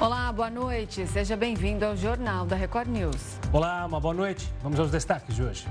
[0.00, 1.06] Olá, boa noite.
[1.06, 3.38] Seja bem-vindo ao Jornal da Record News.
[3.52, 4.50] Olá, uma boa noite.
[4.62, 5.68] Vamos aos destaques de hoje.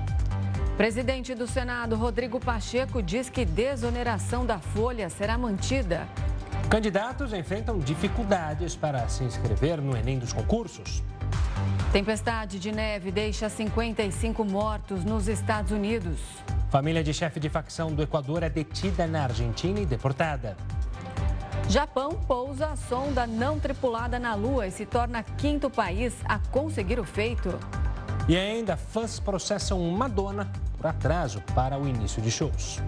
[0.76, 6.06] Presidente do Senado, Rodrigo Pacheco, diz que desoneração da folha será mantida.
[6.70, 11.02] Candidatos enfrentam dificuldades para se inscrever no Enem dos concursos.
[11.92, 16.20] Tempestade de neve deixa 55 mortos nos Estados Unidos.
[16.70, 20.56] Família de chefe de facção do Equador é detida na Argentina e deportada.
[21.70, 26.98] Japão pousa a sonda não tripulada na Lua e se torna quinto país a conseguir
[26.98, 27.56] o feito.
[28.28, 32.80] E ainda, fãs processam Madonna por atraso para o início de shows.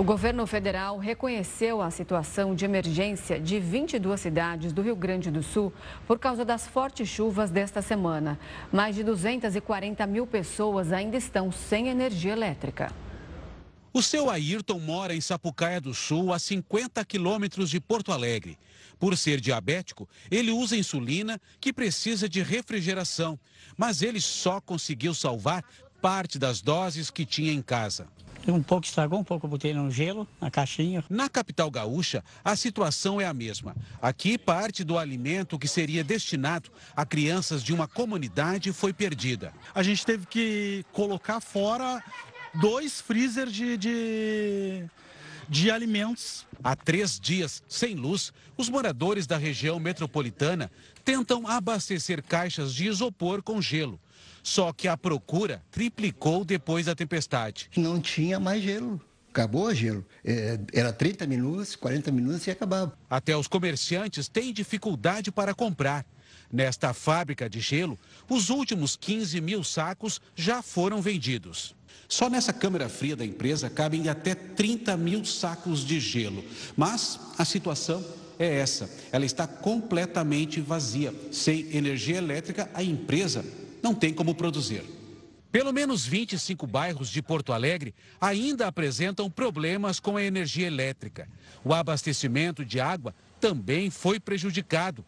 [0.00, 5.42] O governo federal reconheceu a situação de emergência de 22 cidades do Rio Grande do
[5.42, 5.70] Sul
[6.06, 8.40] por causa das fortes chuvas desta semana.
[8.72, 12.90] Mais de 240 mil pessoas ainda estão sem energia elétrica.
[13.92, 18.58] O seu Ayrton mora em Sapucaia do Sul, a 50 quilômetros de Porto Alegre.
[18.98, 23.38] Por ser diabético, ele usa insulina que precisa de refrigeração,
[23.76, 25.62] mas ele só conseguiu salvar
[26.00, 28.08] parte das doses que tinha em casa.
[28.48, 31.04] Um pouco estragou, um pouco eu botei no gelo, na caixinha.
[31.10, 33.76] Na capital gaúcha, a situação é a mesma.
[34.00, 39.52] Aqui, parte do alimento que seria destinado a crianças de uma comunidade foi perdida.
[39.74, 42.02] A gente teve que colocar fora
[42.54, 44.84] dois freezer de, de,
[45.48, 46.46] de alimentos.
[46.64, 50.70] Há três dias, sem luz, os moradores da região metropolitana
[51.04, 54.00] tentam abastecer caixas de isopor com gelo.
[54.42, 57.70] Só que a procura triplicou depois da tempestade.
[57.76, 59.00] Não tinha mais gelo.
[59.30, 60.04] Acabou o gelo.
[60.24, 62.92] É, era 30 minutos, 40 minutos e acabava.
[63.08, 66.04] Até os comerciantes têm dificuldade para comprar.
[66.52, 67.96] Nesta fábrica de gelo,
[68.28, 71.76] os últimos 15 mil sacos já foram vendidos.
[72.08, 76.44] Só nessa câmara fria da empresa cabem até 30 mil sacos de gelo.
[76.76, 78.04] Mas a situação
[78.36, 81.14] é essa: ela está completamente vazia.
[81.30, 83.44] Sem energia elétrica, a empresa
[83.82, 84.84] não tem como produzir.
[85.52, 91.28] Pelo menos 25 bairros de Porto Alegre ainda apresentam problemas com a energia elétrica.
[91.64, 95.04] O abastecimento de água também foi prejudicado.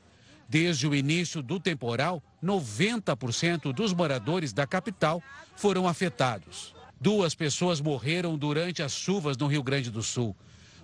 [0.48, 5.22] Desde o início do temporal, 90% dos moradores da capital
[5.54, 6.74] foram afetados.
[7.00, 10.36] Duas pessoas morreram durante as chuvas no Rio Grande do Sul.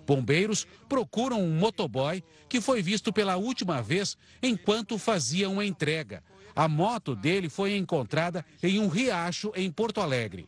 [0.07, 6.23] Bombeiros procuram um motoboy que foi visto pela última vez enquanto fazia uma entrega.
[6.59, 10.45] A moto dele foi encontrada em um riacho em Porto Alegre.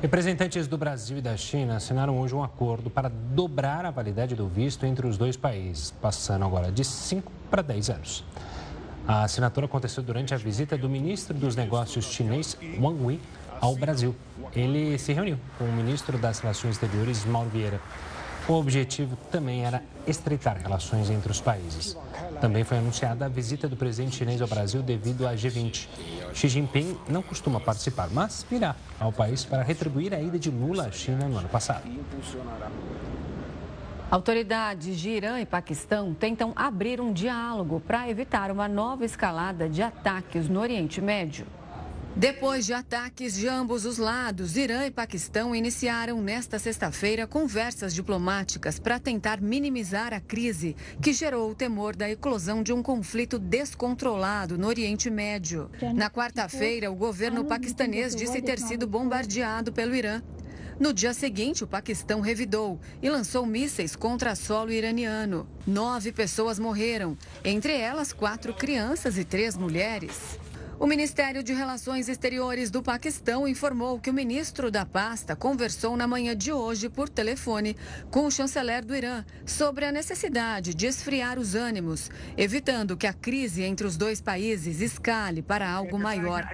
[0.00, 4.48] Representantes do Brasil e da China assinaram hoje um acordo para dobrar a validade do
[4.48, 8.24] visto entre os dois países, passando agora de 5 para 10 anos.
[9.06, 13.20] A assinatura aconteceu durante a visita do ministro dos Negócios chinês, Wang Yi,
[13.60, 14.16] ao Brasil.
[14.56, 17.78] Ele se reuniu com o ministro das Relações Exteriores, Mauro Vieira.
[18.48, 21.96] O objetivo também era estreitar relações entre os países.
[22.40, 25.86] Também foi anunciada a visita do presidente chinês ao Brasil devido à G20.
[26.34, 30.86] Xi Jinping não costuma participar, mas virá ao país para retribuir a ida de Lula
[30.86, 31.84] à China no ano passado.
[34.10, 39.82] Autoridades de Irã e Paquistão tentam abrir um diálogo para evitar uma nova escalada de
[39.82, 41.46] ataques no Oriente Médio.
[42.14, 48.78] Depois de ataques de ambos os lados, Irã e Paquistão iniciaram nesta sexta-feira conversas diplomáticas
[48.78, 54.58] para tentar minimizar a crise que gerou o temor da eclosão de um conflito descontrolado
[54.58, 55.70] no Oriente Médio.
[55.94, 60.22] Na quarta-feira, o governo paquistanês disse ter sido bombardeado pelo Irã.
[60.78, 65.48] No dia seguinte, o Paquistão revidou e lançou mísseis contra solo iraniano.
[65.66, 70.38] Nove pessoas morreram, entre elas quatro crianças e três mulheres.
[70.82, 76.08] O Ministério de Relações Exteriores do Paquistão informou que o ministro da pasta conversou na
[76.08, 77.76] manhã de hoje por telefone
[78.10, 83.12] com o chanceler do Irã sobre a necessidade de esfriar os ânimos, evitando que a
[83.12, 86.50] crise entre os dois países escale para algo maior.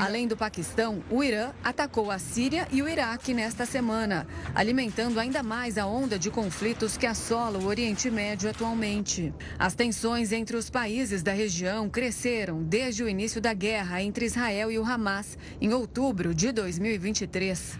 [0.00, 4.26] Além do Paquistão, o Irã atacou a Síria e o Iraque nesta semana,
[4.56, 9.32] alimentando ainda mais a onda de conflitos que assola o Oriente Médio atualmente.
[9.56, 14.24] As tensões entre os países da região cresceram desde desde o início da guerra entre
[14.24, 17.78] Israel e o Hamas, em outubro de 2023.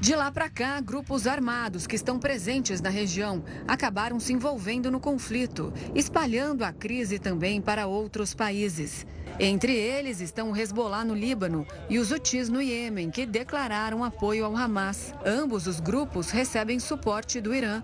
[0.00, 4.98] De lá para cá, grupos armados que estão presentes na região acabaram se envolvendo no
[4.98, 9.06] conflito, espalhando a crise também para outros países.
[9.38, 14.44] Entre eles estão o Hezbollah no Líbano e os Houthis no Iêmen, que declararam apoio
[14.44, 15.14] ao Hamas.
[15.24, 17.80] Ambos os grupos recebem suporte do Irã.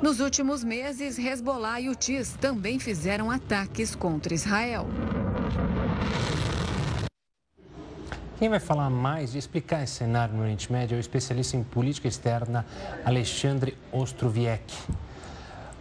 [0.00, 4.88] Nos últimos meses, Hezbollah e Houthis também fizeram ataques contra Israel.
[8.42, 11.62] Quem vai falar mais e explicar esse cenário no Oriente Médio é o especialista em
[11.62, 12.66] política externa
[13.04, 14.64] Alexandre Ostroviec.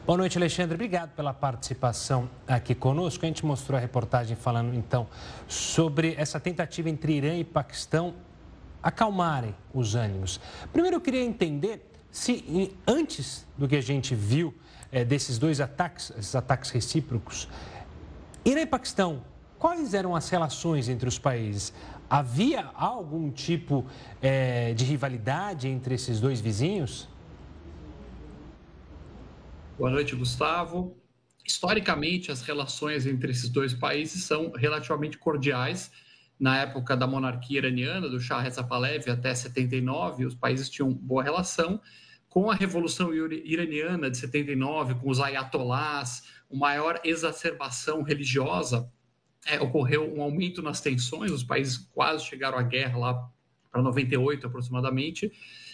[0.05, 0.75] Boa noite, Alexandre.
[0.75, 3.25] Obrigado pela participação aqui conosco.
[3.25, 5.07] A gente mostrou a reportagem falando então
[5.47, 8.13] sobre essa tentativa entre Irã e Paquistão
[8.83, 10.39] acalmarem os ânimos.
[10.71, 14.53] Primeiro, eu queria entender se antes do que a gente viu
[14.91, 17.49] é, desses dois ataques, esses ataques recíprocos,
[18.45, 19.23] Irã e Paquistão,
[19.57, 21.73] quais eram as relações entre os países?
[22.11, 23.85] Havia algum tipo
[24.21, 27.07] é, de rivalidade entre esses dois vizinhos?
[29.77, 30.93] Boa noite, Gustavo.
[31.47, 35.89] Historicamente, as relações entre esses dois países são relativamente cordiais.
[36.37, 41.23] Na época da monarquia iraniana, do Shah Reza Pahlavi até 79, os países tinham boa
[41.23, 41.79] relação
[42.27, 48.91] com a Revolução Iraniana de 79, com os ayatollahs, uma maior exacerbação religiosa,
[49.45, 53.29] é, ocorreu um aumento nas tensões, os países quase chegaram à guerra lá
[53.71, 55.31] para 98 aproximadamente.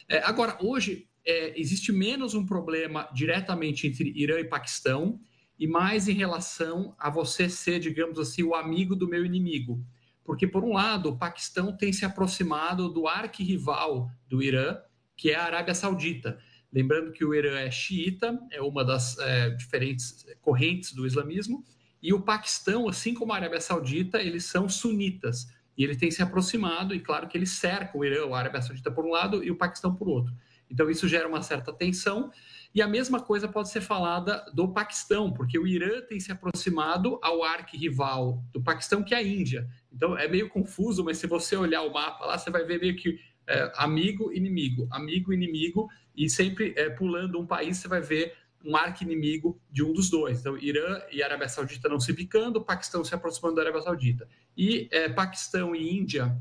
[0.08, 5.20] É, agora, hoje, é, existe menos um problema diretamente entre Irã e Paquistão
[5.60, 9.84] e mais em relação a você ser, digamos assim, o amigo do meu inimigo.
[10.24, 14.78] Porque, por um lado, o Paquistão tem se aproximado do arquirrival do Irã,
[15.16, 16.38] que é a Arábia Saudita.
[16.72, 21.64] Lembrando que o Irã é xiita, é uma das é, diferentes correntes do islamismo,
[22.08, 25.46] e o Paquistão, assim como a Arábia Saudita, eles são sunitas.
[25.78, 28.90] E ele tem se aproximado, e claro que eles cercam o Irã, a Arábia Saudita
[28.90, 30.34] por um lado e o Paquistão por outro.
[30.72, 32.32] Então isso gera uma certa tensão.
[32.74, 37.20] E a mesma coisa pode ser falada do Paquistão, porque o Irã tem se aproximado
[37.22, 39.68] ao arquirrival do Paquistão, que é a Índia.
[39.92, 42.96] Então é meio confuso, mas se você olhar o mapa lá, você vai ver meio
[42.96, 48.34] que é, amigo, inimigo, amigo, inimigo, e sempre é, pulando um país, você vai ver
[48.64, 50.40] um arco inimigo de um dos dois.
[50.40, 54.28] Então, Irã e Arábia Saudita não se picando, Paquistão se aproximando da Arábia Saudita.
[54.56, 56.38] E é, Paquistão e Índia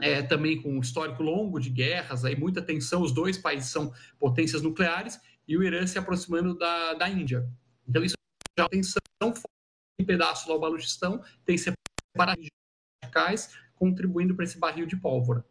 [0.00, 3.92] é, também com um histórico longo de guerras, aí muita tensão, os dois países são
[4.18, 7.48] potências nucleares, e o Irã se aproximando da, da Índia.
[7.88, 8.14] Então, isso
[8.58, 9.00] já é tensão
[10.00, 12.48] em pedaço lá o Balustão, tem separações
[13.02, 15.44] radicais, contribuindo para esse barril de pólvora.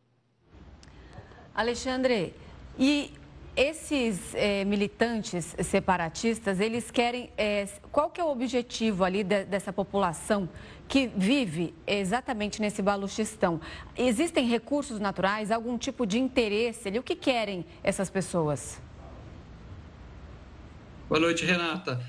[1.54, 2.34] Alexandre,
[2.78, 3.12] e
[3.58, 7.32] esses é, militantes separatistas, eles querem.
[7.36, 10.48] É, qual que é o objetivo ali de, dessa população
[10.88, 13.60] que vive exatamente nesse Baluchistão?
[13.98, 17.00] Existem recursos naturais, algum tipo de interesse ali?
[17.00, 18.80] O que querem essas pessoas?
[21.10, 22.00] Boa noite, Renata.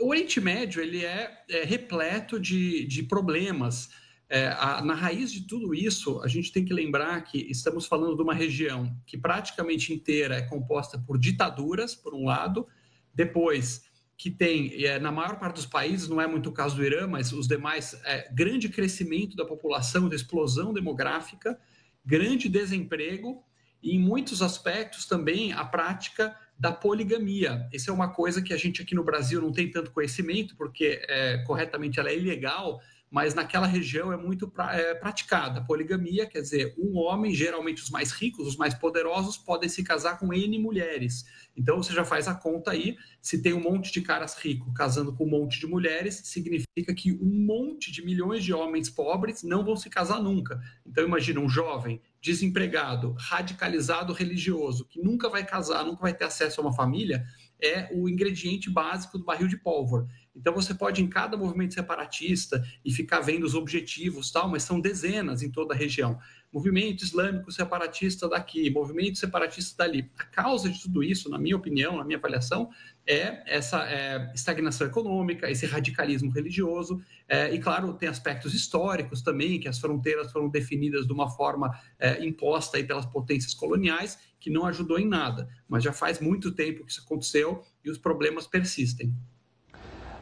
[0.00, 3.88] O Oriente Médio ele é, é repleto de, de problemas.
[4.30, 8.14] É, a, na raiz de tudo isso, a gente tem que lembrar que estamos falando
[8.14, 12.66] de uma região que praticamente inteira é composta por ditaduras, por um lado,
[13.14, 13.88] depois
[14.18, 17.06] que tem, é, na maior parte dos países, não é muito o caso do Irã,
[17.06, 21.58] mas os demais, é, grande crescimento da população, de explosão demográfica,
[22.04, 23.42] grande desemprego
[23.80, 27.68] e, em muitos aspectos, também a prática da poligamia.
[27.72, 31.00] Isso é uma coisa que a gente aqui no Brasil não tem tanto conhecimento, porque
[31.08, 32.80] é, corretamente ela é ilegal,
[33.10, 35.64] mas naquela região é muito pra, é, praticada.
[35.64, 40.18] Poligamia, quer dizer, um homem, geralmente os mais ricos, os mais poderosos, podem se casar
[40.18, 41.24] com N mulheres.
[41.56, 45.12] Então você já faz a conta aí, se tem um monte de caras ricos casando
[45.14, 49.64] com um monte de mulheres, significa que um monte de milhões de homens pobres não
[49.64, 50.60] vão se casar nunca.
[50.86, 56.60] Então imagina um jovem desempregado, radicalizado religioso, que nunca vai casar, nunca vai ter acesso
[56.60, 57.24] a uma família,
[57.60, 60.06] é o ingrediente básico do barril de pólvora.
[60.38, 64.80] Então você pode em cada movimento separatista e ficar vendo os objetivos, tal, mas são
[64.80, 66.18] dezenas em toda a região.
[66.50, 70.10] Movimento islâmico separatista daqui, movimento separatista dali.
[70.16, 72.70] A causa de tudo isso, na minha opinião, na minha avaliação,
[73.06, 79.60] é essa é, estagnação econômica, esse radicalismo religioso, é, e claro, tem aspectos históricos também,
[79.60, 84.48] que as fronteiras foram definidas de uma forma é, imposta aí pelas potências coloniais, que
[84.48, 88.46] não ajudou em nada, mas já faz muito tempo que isso aconteceu e os problemas
[88.46, 89.14] persistem.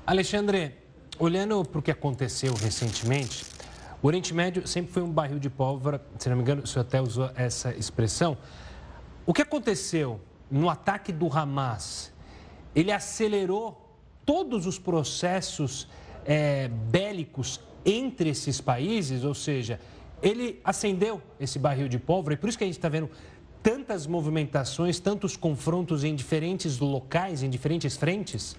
[0.06, 0.72] Alexandre,
[1.18, 3.44] olhando para o que aconteceu recentemente,
[4.00, 6.82] o Oriente Médio sempre foi um barril de pólvora, se não me engano, o senhor
[6.82, 8.38] até usou essa expressão.
[9.26, 12.12] O que aconteceu no ataque do Hamas
[12.72, 15.88] ele acelerou todos os processos
[16.24, 19.80] é, bélicos entre esses países, ou seja,
[20.22, 23.10] ele acendeu esse barril de pólvora e por isso que a gente está vendo
[23.60, 28.56] tantas movimentações, tantos confrontos em diferentes locais, em diferentes frentes?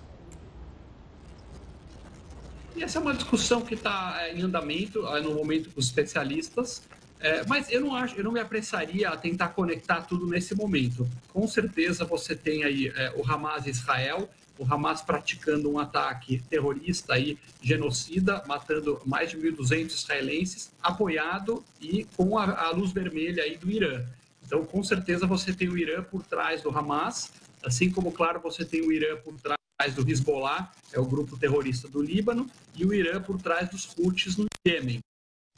[2.78, 5.88] E essa é uma discussão que está é, em andamento é, no momento com os
[5.88, 6.84] especialistas.
[7.20, 11.10] É, mas eu não acho, eu não me apressaria a tentar conectar tudo nesse momento.
[11.34, 14.30] Com certeza você tem aí é, o Hamas e Israel,
[14.60, 22.06] o Hamas praticando um ataque terrorista aí, genocida, matando mais de 1.200 israelenses, apoiado e
[22.16, 24.06] com a, a luz vermelha aí do Irã.
[24.46, 27.34] Então, com certeza você tem o Irã por trás do Hamas,
[27.66, 31.88] assim como, claro, você tem o Irã por trás do Hezbollah, é o grupo terrorista
[31.88, 35.00] do Líbano, e o Irã por trás dos Houthis no Iêmen.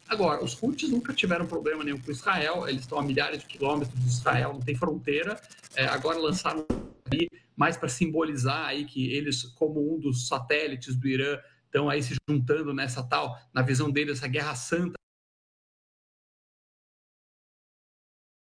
[0.09, 3.97] Agora, os Houthis nunca tiveram problema nenhum com Israel, eles estão a milhares de quilômetros
[3.97, 5.41] de Israel, não tem fronteira.
[5.73, 6.65] É, agora lançaram
[7.05, 12.03] ali mais para simbolizar aí que eles, como um dos satélites do Irã, estão aí
[12.03, 14.95] se juntando nessa tal, na visão deles, essa guerra santa.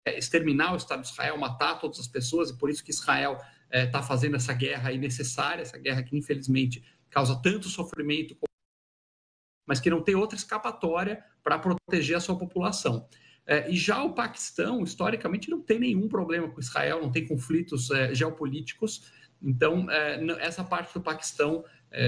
[0.07, 3.37] É, exterminar o Estado de Israel, matar todas as pessoas, e por isso que Israel
[3.71, 8.37] está é, fazendo essa guerra aí necessária, essa guerra que infelizmente causa tanto sofrimento
[9.67, 13.07] mas que não tem outra escapatória para proteger a sua população.
[13.45, 17.91] É, e já o Paquistão, historicamente, não tem nenhum problema com Israel, não tem conflitos
[17.91, 19.11] é, geopolíticos.
[19.39, 19.85] Então,
[20.39, 21.63] essa parte do Paquistão,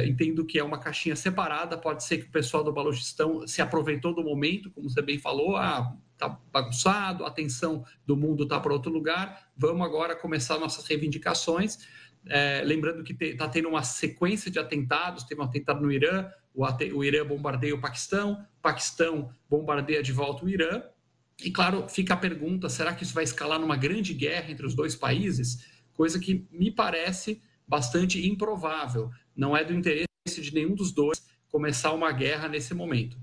[0.06, 1.78] entendo que é uma caixinha separada.
[1.78, 5.56] Pode ser que o pessoal do Balochistão se aproveitou do momento, como você bem falou,
[5.56, 5.96] ah,
[6.30, 9.50] tá bagunçado, a atenção do mundo está para outro lugar.
[9.58, 11.80] Vamos agora começar nossas reivindicações.
[12.28, 16.64] É, lembrando que está tendo uma sequência de atentados, teve um atentado no Irã, o,
[16.96, 20.84] o Irã bombardeia o Paquistão, o Paquistão bombardeia de volta o Irã.
[21.44, 24.76] E claro, fica a pergunta: será que isso vai escalar numa grande guerra entre os
[24.76, 25.66] dois países?
[25.94, 29.10] Coisa que me parece bastante improvável.
[29.36, 33.18] Não é do interesse de nenhum dos dois começar uma guerra nesse momento.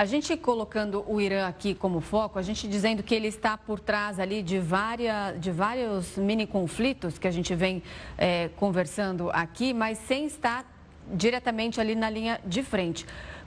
[0.00, 3.78] A gente colocando o Irã aqui como foco, a gente dizendo que ele está por
[3.78, 7.82] trás ali de, várias, de vários mini conflitos que a gente vem
[8.16, 10.64] é, conversando aqui, mas sem estar
[11.12, 13.04] diretamente ali na linha de frente.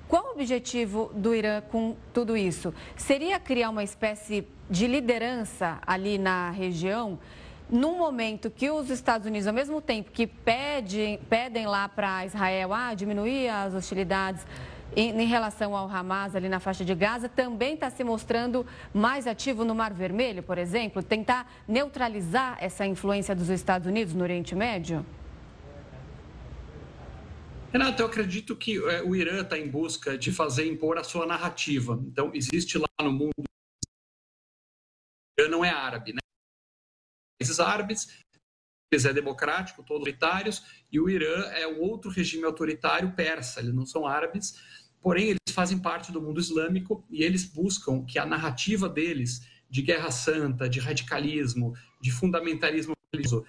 [0.07, 2.71] Qual o objetivo do Irã com tudo isso?
[2.95, 7.17] Seria criar uma espécie de liderança ali na região?
[7.69, 12.71] num momento que os Estados Unidos, ao mesmo tempo que pedem, pedem lá para Israel
[12.71, 14.45] ah, diminuir as hostilidades
[14.95, 19.27] em, em, relação ao Hamas ali na faixa de Gaza, também está se mostrando mais
[19.27, 24.55] ativo no Mar Vermelho, por exemplo, tentar neutralizar essa influência dos Estados Unidos no Oriente
[24.55, 25.05] Médio?
[27.71, 31.25] Renato, eu acredito que é, o Irã está em busca de fazer impor a sua
[31.25, 31.99] narrativa.
[32.05, 33.43] Então, existe lá no mundo.
[35.37, 36.19] O Irã não é árabe, né?
[37.39, 38.23] Países árabes,
[38.91, 43.73] eles é democrático, todos autoritários, e o Irã é o outro regime autoritário persa, eles
[43.73, 44.53] não são árabes,
[45.03, 49.81] porém eles fazem parte do mundo islâmico e eles buscam que a narrativa deles de
[49.81, 53.45] guerra santa, de radicalismo, de fundamentalismo religioso,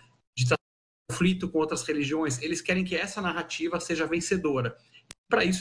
[1.15, 4.77] conflito com outras religiões, eles querem que essa narrativa seja vencedora.
[5.29, 5.61] Para isso,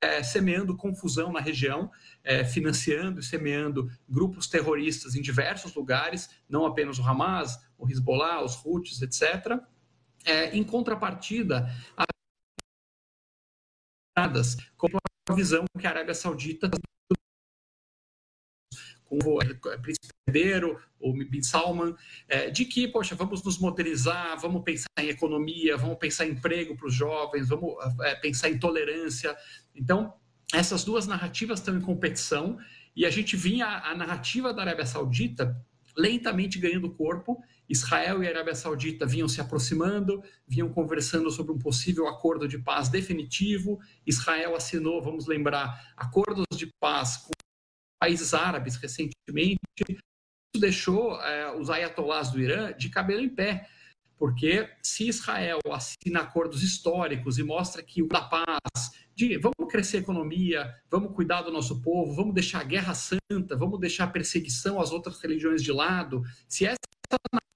[0.00, 1.90] é, semeando confusão na região,
[2.22, 8.44] é, financiando e semeando grupos terroristas em diversos lugares, não apenas o Hamas, o Hezbollah,
[8.44, 9.58] os Houthis, etc.
[10.24, 11.68] É, em contrapartida,
[14.76, 14.88] com
[15.28, 16.70] a visão que a Arábia Saudita
[19.04, 21.94] com o é, príncipe herdeiro, o Bin Salman,
[22.28, 26.74] é, de que, poxa, vamos nos modernizar, vamos pensar em economia, vamos pensar em emprego
[26.74, 29.36] para os jovens, vamos é, pensar em tolerância.
[29.74, 30.14] Então,
[30.54, 32.58] essas duas narrativas estão em competição
[32.96, 35.62] e a gente vinha a narrativa da Arábia Saudita
[35.96, 37.42] lentamente ganhando corpo.
[37.72, 42.58] Israel e a Arábia Saudita vinham se aproximando, vinham conversando sobre um possível acordo de
[42.58, 43.80] paz definitivo.
[44.06, 47.30] Israel assinou, vamos lembrar, acordos de paz com
[47.98, 53.66] países árabes recentemente, isso deixou é, os ayatollahs do Irã de cabelo em pé,
[54.18, 59.98] porque se Israel assina acordos históricos e mostra que o da paz, de vamos crescer
[59.98, 64.10] a economia, vamos cuidar do nosso povo, vamos deixar a guerra santa, vamos deixar a
[64.10, 66.76] perseguição às outras religiões de lado, se essa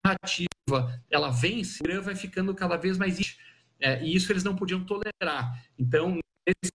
[0.07, 3.19] narrativa ela vence, o vai ficando cada vez mais
[3.79, 5.65] é, e isso eles não podiam tolerar.
[5.79, 6.73] Então, nesse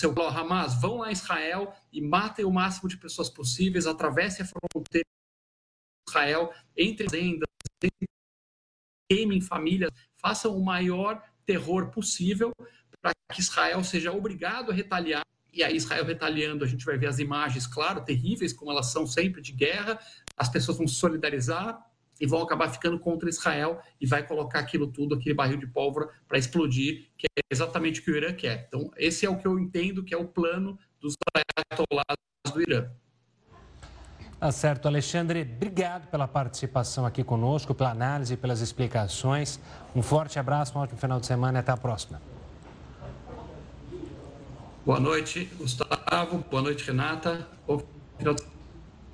[0.00, 4.48] seu Hamas, vão lá a Israel e matem o máximo de pessoas possíveis, atravessem a
[4.48, 7.48] fronteira de Israel, entre vendas,
[9.10, 12.52] queimem famílias, façam o maior terror possível
[13.06, 15.22] para que Israel seja obrigado a retaliar.
[15.52, 19.06] E aí, Israel retaliando, a gente vai ver as imagens, claro, terríveis, como elas são
[19.06, 19.98] sempre de guerra,
[20.36, 21.82] as pessoas vão se solidarizar,
[22.20, 26.08] e vão acabar ficando contra Israel e vai colocar aquilo tudo, aquele barril de pólvora,
[26.26, 28.66] para explodir, que é exatamente o que o Irã quer.
[28.68, 31.14] Então, esse é o que eu entendo que é o plano dos
[31.70, 32.16] ayatollahs
[32.52, 32.88] do Irã.
[34.40, 35.42] Tá certo, Alexandre.
[35.42, 39.60] Obrigado pela participação aqui conosco, pela análise pelas explicações.
[39.94, 42.35] Um forte abraço, um ótimo final de semana e até a próxima.
[44.86, 46.44] Boa noite, Gustavo.
[46.48, 47.44] Boa noite, Renata.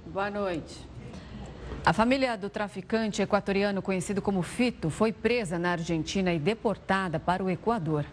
[0.05, 0.87] Boa noite.
[1.83, 7.43] A família do traficante equatoriano conhecido como Fito foi presa na Argentina e deportada para
[7.43, 8.05] o Equador.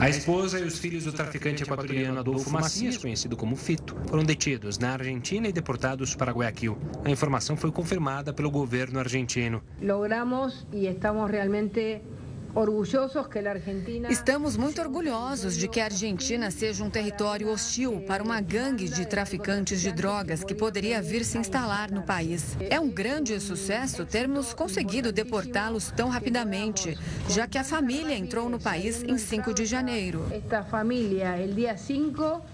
[0.00, 4.78] A esposa e os filhos do traficante equatoriano Adolfo Macias, conhecido como Fito, foram detidos
[4.78, 6.76] na Argentina e deportados para Guayaquil.
[7.04, 9.62] A informação foi confirmada pelo governo argentino.
[9.80, 12.02] Logramos e estamos realmente
[14.10, 19.06] Estamos muito orgulhosos de que a Argentina seja um território hostil para uma gangue de
[19.06, 22.54] traficantes de drogas que poderia vir se instalar no país.
[22.68, 28.60] É um grande sucesso termos conseguido deportá-los tão rapidamente, já que a família entrou no
[28.60, 30.26] país em 5 de janeiro.
[30.30, 32.51] Esta família, el dia 5 eh,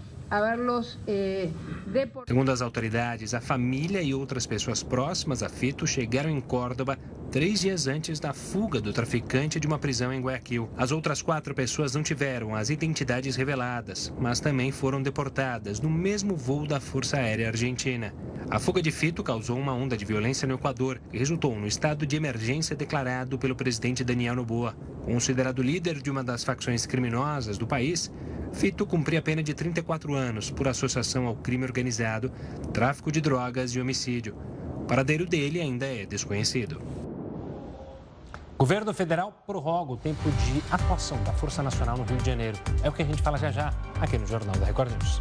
[2.27, 6.99] Segundo as autoridades, a família e outras pessoas próximas a Fito chegaram em Córdoba
[7.31, 10.69] três dias antes da fuga do traficante de uma prisão em Guayaquil.
[10.77, 16.37] As outras quatro pessoas não tiveram as identidades reveladas, mas também foram deportadas no mesmo
[16.37, 18.15] voo da Força Aérea Argentina.
[18.51, 22.07] A fuga de Fito causou uma onda de violência no Equador e resultou no estado
[22.07, 24.75] de emergência declarado pelo presidente Daniel Noboa.
[25.05, 28.11] Considerado líder de uma das facções criminosas do país,
[28.53, 32.33] Fito cumpria a pena de 34 anos por associação ao crime organizado,
[32.73, 34.37] tráfico de drogas e homicídio.
[34.77, 36.81] O paradeiro dele ainda é desconhecido.
[38.59, 42.59] Governo federal prorroga o tempo de atuação da Força Nacional no Rio de Janeiro.
[42.83, 45.21] É o que a gente fala já já aqui no Jornal da Record News.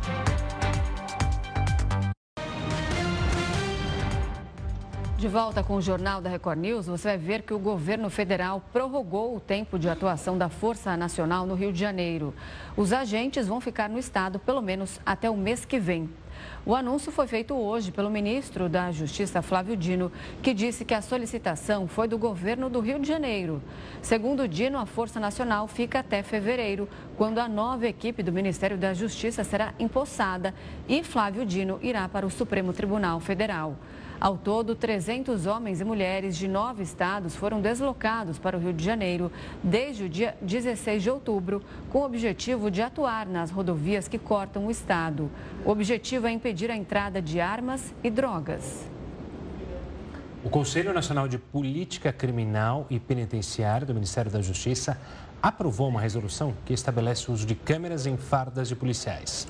[5.17, 8.61] De volta com o Jornal da Record News, você vai ver que o governo federal
[8.71, 12.35] prorrogou o tempo de atuação da Força Nacional no Rio de Janeiro.
[12.75, 16.07] Os agentes vão ficar no estado pelo menos até o mês que vem.
[16.63, 20.11] O anúncio foi feito hoje pelo ministro da Justiça, Flávio Dino,
[20.43, 23.59] que disse que a solicitação foi do governo do Rio de Janeiro.
[24.03, 28.93] Segundo Dino, a Força Nacional fica até fevereiro, quando a nova equipe do Ministério da
[28.93, 30.53] Justiça será empossada
[30.87, 33.75] e Flávio Dino irá para o Supremo Tribunal Federal.
[34.19, 38.83] Ao todo, 300 homens e mulheres de nove estados foram deslocados para o Rio de
[38.83, 39.31] Janeiro
[39.63, 44.65] desde o dia 16 de outubro, com o objetivo de atuar nas rodovias que cortam
[44.65, 45.29] o estado.
[45.63, 48.89] O objetivo é impedir a entrada de armas e drogas.
[50.43, 54.99] O Conselho Nacional de Política Criminal e Penitenciária do Ministério da Justiça
[55.41, 59.47] aprovou uma resolução que estabelece o uso de câmeras em fardas de policiais.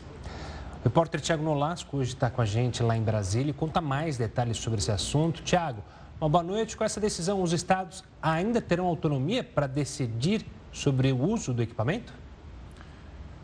[0.79, 4.15] O repórter Tiago Nolasco hoje está com a gente lá em Brasília e conta mais
[4.15, 5.41] detalhes sobre esse assunto.
[5.41, 5.83] Tiago,
[6.21, 6.77] uma boa noite.
[6.77, 12.13] Com essa decisão, os estados ainda terão autonomia para decidir sobre o uso do equipamento?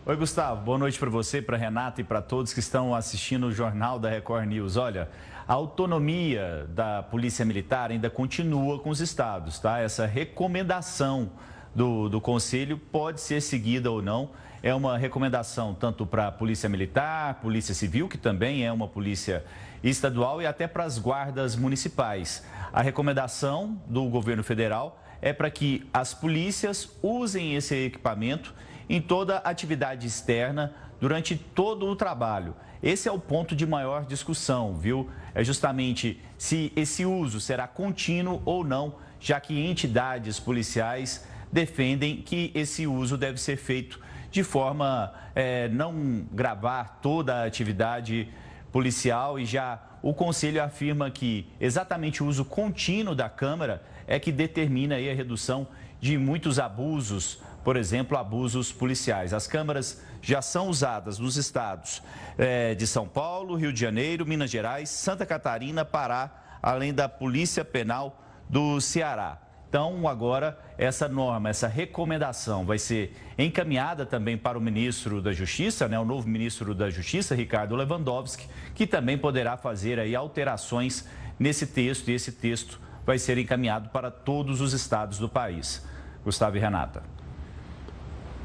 [0.06, 0.62] Oi, Gustavo.
[0.62, 4.10] Boa noite para você, para Renata e para todos que estão assistindo o Jornal da
[4.10, 4.78] Record News.
[4.78, 5.10] Olha,
[5.48, 9.80] a autonomia da Polícia Militar ainda continua com os estados, tá?
[9.80, 11.32] Essa recomendação
[11.74, 14.30] do, do Conselho pode ser seguida ou não
[14.64, 19.44] é uma recomendação tanto para a Polícia Militar, Polícia Civil, que também é uma polícia
[19.84, 22.46] estadual, e até para as guardas municipais.
[22.72, 28.56] A recomendação do governo federal é para que as polícias usem esse equipamento
[28.90, 32.56] em toda atividade externa durante todo o trabalho.
[32.82, 35.10] Esse é o ponto de maior discussão, viu?
[35.36, 42.50] É justamente se esse uso será contínuo ou não, já que entidades policiais defendem que
[42.56, 44.00] esse uso deve ser feito
[44.34, 48.28] de forma é, não gravar toda a atividade
[48.72, 54.32] policial e já o Conselho afirma que exatamente o uso contínuo da câmara é que
[54.32, 55.68] determina a redução
[56.02, 59.36] de muitos abusos, por exemplo, abusos policiais.
[59.36, 62.02] As câmaras já são usadas nos estados
[62.36, 67.64] é, de São Paulo, Rio de Janeiro, Minas Gerais, Santa Catarina, Pará, além da Polícia
[67.64, 68.20] Penal
[68.50, 69.43] do Ceará.
[69.74, 75.88] Então, agora, essa norma, essa recomendação vai ser encaminhada também para o ministro da Justiça,
[75.88, 81.10] né, o novo ministro da Justiça, Ricardo Lewandowski, que também poderá fazer aí alterações
[81.40, 85.84] nesse texto, e esse texto vai ser encaminhado para todos os estados do país.
[86.24, 87.02] Gustavo e Renata.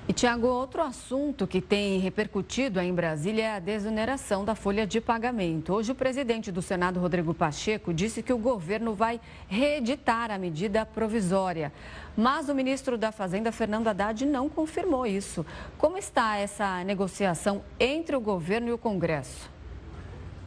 [0.09, 5.03] E, Tiago, outro assunto que tem repercutido em Brasília é a desoneração da folha de
[5.03, 5.75] pagamento.
[5.75, 10.87] Hoje, o presidente do Senado, Rodrigo Pacheco, disse que o governo vai reeditar a medida
[10.87, 11.71] provisória.
[12.16, 15.44] Mas o ministro da Fazenda, Fernando Haddad, não confirmou isso.
[15.77, 19.51] Como está essa negociação entre o governo e o Congresso?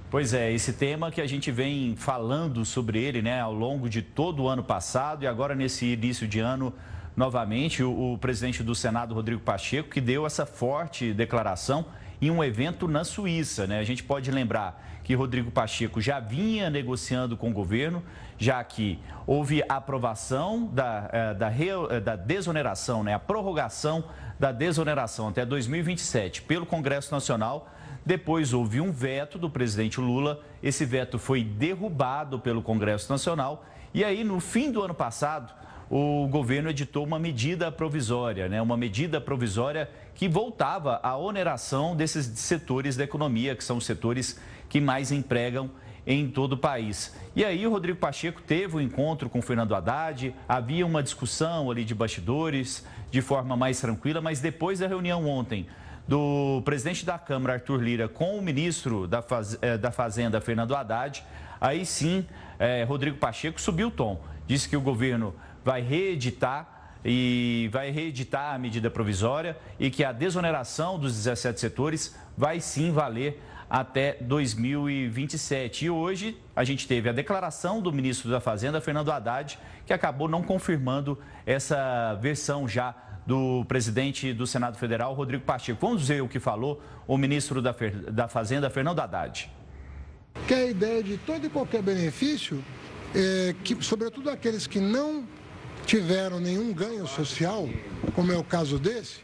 [0.09, 4.01] Pois é, esse tema que a gente vem falando sobre ele né, ao longo de
[4.01, 6.73] todo o ano passado e agora nesse início de ano
[7.15, 11.85] novamente o, o presidente do Senado, Rodrigo Pacheco, que deu essa forte declaração
[12.21, 13.65] em um evento na Suíça.
[13.65, 13.79] Né?
[13.79, 18.03] A gente pode lembrar que Rodrigo Pacheco já vinha negociando com o governo,
[18.37, 24.03] já que houve a aprovação da, eh, da, eh, da desoneração, né, a prorrogação
[24.39, 27.69] da desoneração até 2027 pelo Congresso Nacional.
[28.05, 33.65] Depois houve um veto do presidente Lula, esse veto foi derrubado pelo Congresso Nacional.
[33.93, 35.53] E aí, no fim do ano passado,
[35.91, 38.61] o governo editou uma medida provisória, né?
[38.61, 44.39] uma medida provisória que voltava à oneração desses setores da economia, que são os setores
[44.69, 45.69] que mais empregam
[46.07, 47.13] em todo o país.
[47.35, 51.69] E aí o Rodrigo Pacheco teve um encontro com o Fernando Haddad, havia uma discussão
[51.69, 55.67] ali de bastidores, de forma mais tranquila, mas depois da reunião ontem
[56.07, 59.57] do presidente da Câmara, Arthur Lira, com o ministro da, Faz...
[59.61, 61.21] Eh, da Fazenda, Fernando Haddad,
[61.59, 62.25] aí sim,
[62.57, 64.21] eh, Rodrigo Pacheco subiu o tom.
[64.47, 70.11] Disse que o governo vai reeditar e vai reeditar a medida provisória e que a
[70.11, 75.85] desoneração dos 17 setores vai sim valer até 2027.
[75.85, 80.27] E hoje a gente teve a declaração do ministro da Fazenda, Fernando Haddad, que acabou
[80.27, 82.93] não confirmando essa versão já
[83.25, 85.79] do presidente do Senado Federal, Rodrigo Pacheco.
[85.79, 87.73] Vamos ver o que falou o ministro da,
[88.11, 89.49] da Fazenda, Fernando Haddad.
[90.47, 92.63] Que a ideia de todo e qualquer benefício,
[93.15, 95.25] é, que, sobretudo aqueles que não
[95.91, 97.67] tiveram nenhum ganho social,
[98.15, 99.19] como é o caso desse,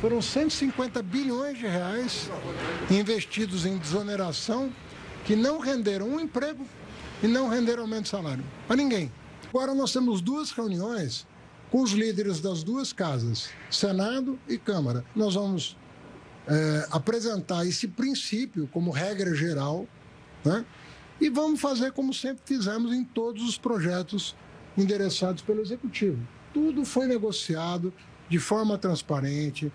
[0.00, 2.30] foram 150 bilhões de reais
[2.88, 4.72] investidos em desoneração
[5.24, 6.64] que não renderam um emprego
[7.24, 9.10] e não renderam aumento de salário para ninguém.
[9.48, 11.26] Agora nós temos duas reuniões
[11.72, 15.04] com os líderes das duas casas, Senado e Câmara.
[15.16, 15.76] Nós vamos
[16.46, 19.88] é, apresentar esse princípio como regra geral,
[20.44, 20.64] né?
[21.20, 24.36] E vamos fazer como sempre fizemos em todos os projetos
[24.76, 26.18] endereçados pelo Executivo.
[26.52, 27.92] Tudo foi negociado
[28.28, 29.72] de forma transparente.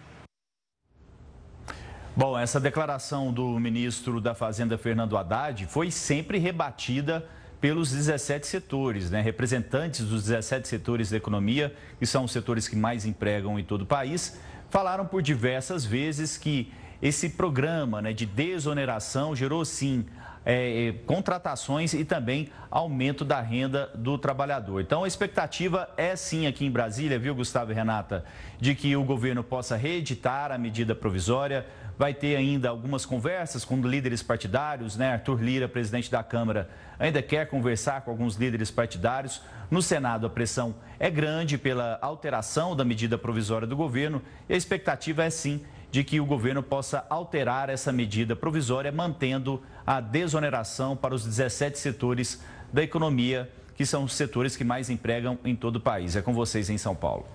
[2.15, 7.27] Bom, essa declaração do ministro da Fazenda, Fernando Haddad, foi sempre rebatida
[7.61, 9.21] pelos 17 setores, né?
[9.21, 13.83] representantes dos 17 setores da economia, que são os setores que mais empregam em todo
[13.83, 20.05] o país, falaram por diversas vezes que esse programa né, de desoneração gerou sim
[20.49, 24.79] é, contratações e também aumento da renda do trabalhador.
[24.79, 28.23] Então, a expectativa é sim aqui em Brasília, viu, Gustavo e Renata,
[28.57, 31.65] de que o governo possa reeditar a medida provisória.
[31.97, 35.11] Vai ter ainda algumas conversas com líderes partidários, né?
[35.13, 39.41] Arthur Lira, presidente da Câmara, ainda quer conversar com alguns líderes partidários.
[39.69, 44.57] No Senado, a pressão é grande pela alteração da medida provisória do governo e a
[44.57, 50.95] expectativa é sim de que o governo possa alterar essa medida provisória, mantendo a desoneração
[50.95, 55.77] para os 17 setores da economia, que são os setores que mais empregam em todo
[55.77, 56.15] o país.
[56.15, 57.25] É com vocês em São Paulo.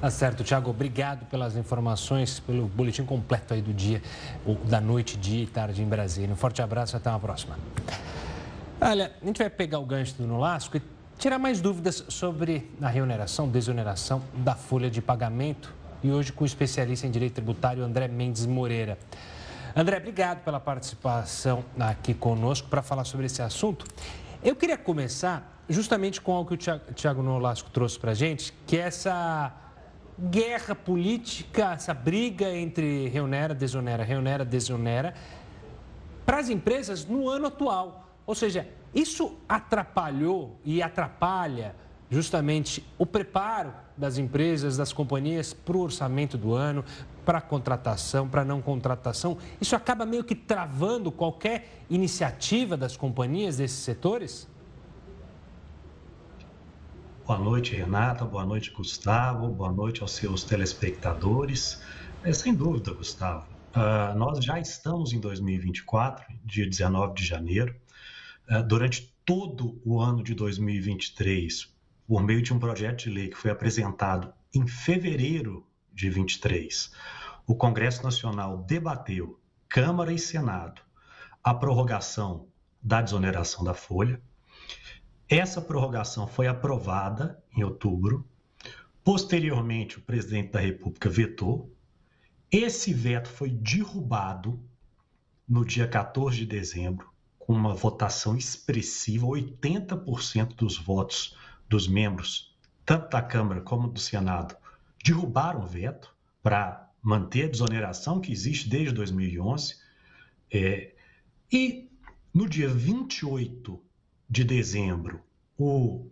[0.00, 0.70] Tá certo, Tiago.
[0.70, 4.02] Obrigado pelas informações, pelo boletim completo aí do dia,
[4.64, 6.32] da noite, dia e tarde em Brasília.
[6.32, 7.58] Um forte abraço e até uma próxima.
[8.80, 10.82] Olha, a gente vai pegar o gancho do Nolasco e
[11.18, 16.46] tirar mais dúvidas sobre a reoneração, desoneração da folha de pagamento e hoje com o
[16.46, 18.98] especialista em direito tributário André Mendes Moreira.
[19.76, 23.86] André, obrigado pela participação aqui conosco para falar sobre esse assunto.
[24.42, 28.76] Eu queria começar justamente com algo que o Tiago Nolasco trouxe para a gente, que
[28.76, 29.54] é essa
[30.18, 35.14] guerra política, essa briga entre reunera, desonera, reunera, desonera,
[36.26, 38.08] para as empresas no ano atual.
[38.26, 41.74] Ou seja, isso atrapalhou e atrapalha
[42.10, 46.84] justamente o preparo das empresas, das companhias para o orçamento do ano,
[47.24, 49.38] para contratação, para não contratação.
[49.60, 54.48] Isso acaba meio que travando qualquer iniciativa das companhias desses setores?
[57.24, 58.24] Boa noite, Renata.
[58.24, 59.48] Boa noite, Gustavo.
[59.48, 61.80] Boa noite aos seus telespectadores.
[62.24, 63.46] É, sem dúvida, Gustavo.
[63.70, 67.72] Uh, nós já estamos em 2024, dia 19 de janeiro.
[68.50, 71.72] Uh, durante todo o ano de 2023,
[72.10, 76.90] por meio de um projeto de lei que foi apresentado em fevereiro de 23.
[77.46, 80.82] O Congresso Nacional debateu, Câmara e Senado,
[81.40, 82.48] a prorrogação
[82.82, 84.20] da desoneração da folha.
[85.28, 88.28] Essa prorrogação foi aprovada em outubro.
[89.04, 91.72] Posteriormente, o presidente da República vetou.
[92.50, 94.60] Esse veto foi derrubado
[95.48, 101.38] no dia 14 de dezembro, com uma votação expressiva, 80% dos votos
[101.70, 102.52] dos membros,
[102.84, 104.56] tanto da Câmara como do Senado,
[105.04, 109.76] derrubaram o veto para manter a desoneração que existe desde 2011.
[110.52, 110.92] É,
[111.50, 111.88] e
[112.34, 113.80] no dia 28
[114.28, 115.22] de dezembro,
[115.56, 116.10] o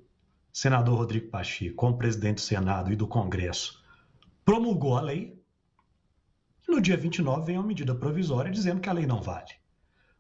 [0.53, 3.83] senador Rodrigo Pacheco, como presidente do Senado e do Congresso,
[4.45, 5.43] promulgou a lei.
[6.69, 9.55] No dia 29 vem uma medida provisória dizendo que a lei não vale.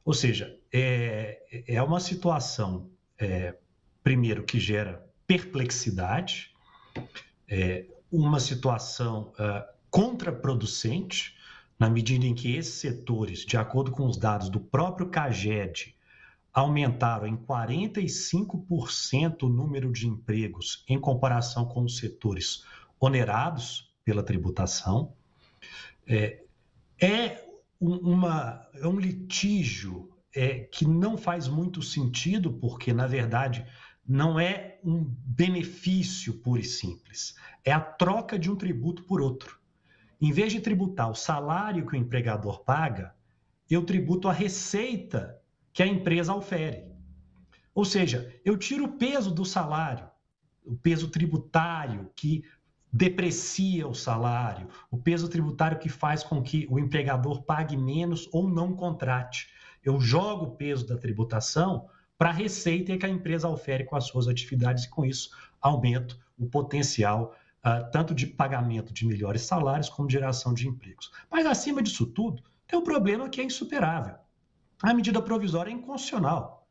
[0.04, 3.54] Ou seja, é, é uma situação, é,
[4.02, 6.50] primeiro, que gera perplexidade,
[7.46, 11.36] é, uma situação uh, contraproducente,
[11.78, 15.94] na medida em que esses setores, de acordo com os dados do próprio CAGED,
[16.52, 22.64] aumentaram em 45% o número de empregos em comparação com os setores
[22.98, 25.12] onerados pela tributação.
[26.06, 26.42] É,
[27.00, 27.44] é,
[27.78, 33.64] uma, é um litígio é, que não faz muito sentido, porque, na verdade,
[34.08, 39.60] não é um benefício puro e simples, é a troca de um tributo por outro.
[40.18, 43.14] Em vez de tributar o salário que o empregador paga,
[43.68, 45.38] eu tributo a receita
[45.74, 46.86] que a empresa ofere.
[47.74, 50.08] Ou seja, eu tiro o peso do salário,
[50.64, 52.42] o peso tributário que
[52.90, 58.48] deprecia o salário, o peso tributário que faz com que o empregador pague menos ou
[58.48, 59.50] não contrate.
[59.84, 64.04] Eu jogo o peso da tributação para a receita que a empresa ofere com as
[64.08, 69.88] suas atividades e, com isso, aumento o potencial uh, tanto de pagamento de melhores salários
[69.88, 71.12] como de geração de empregos.
[71.30, 74.16] Mas, acima disso tudo, tem um problema que é insuperável.
[74.82, 76.66] A medida provisória é inconstitucional.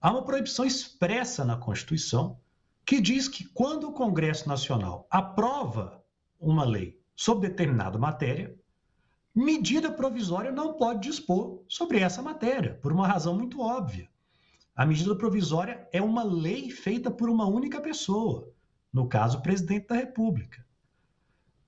[0.00, 2.38] Há uma proibição expressa na Constituição
[2.84, 6.02] que diz que quando o Congresso Nacional aprova
[6.38, 8.54] uma lei sobre determinada matéria,
[9.34, 14.11] medida provisória não pode dispor sobre essa matéria, por uma razão muito óbvia.
[14.74, 18.50] A medida provisória é uma lei feita por uma única pessoa,
[18.92, 20.64] no caso, o presidente da República.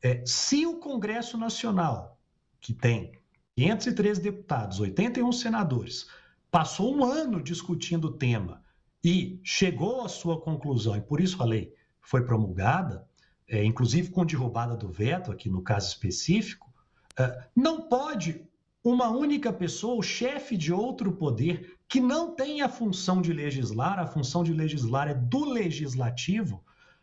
[0.03, 2.19] É, se o Congresso Nacional,
[2.61, 3.13] que tem
[3.57, 6.09] 513 deputados, 81 senadores,
[6.51, 8.63] passou um ano discutindo o tema
[9.03, 13.07] e chegou à sua conclusão, e por isso a lei foi promulgada,
[13.47, 16.73] é, inclusive com derrubada do veto, aqui no caso específico,
[17.19, 18.47] é, não pode
[18.85, 23.99] uma única pessoa, o chefe de outro poder, que não tem a função de legislar,
[23.99, 26.63] a função de legislar é do legislativo,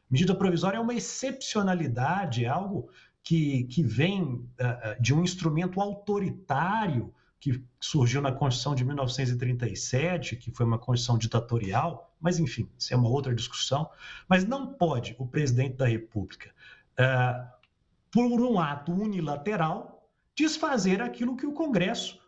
[0.09, 2.87] medida provisória é uma excepcionalidade, é algo
[3.23, 10.51] que, que vem uh, de um instrumento autoritário que surgiu na Constituição de 1937, que
[10.51, 13.89] foi uma Constituição ditatorial, mas enfim, isso é uma outra discussão.
[14.29, 16.51] Mas não pode o presidente da República,
[16.99, 17.51] uh,
[18.11, 20.00] por um ato unilateral,
[20.37, 22.19] desfazer aquilo que o Congresso,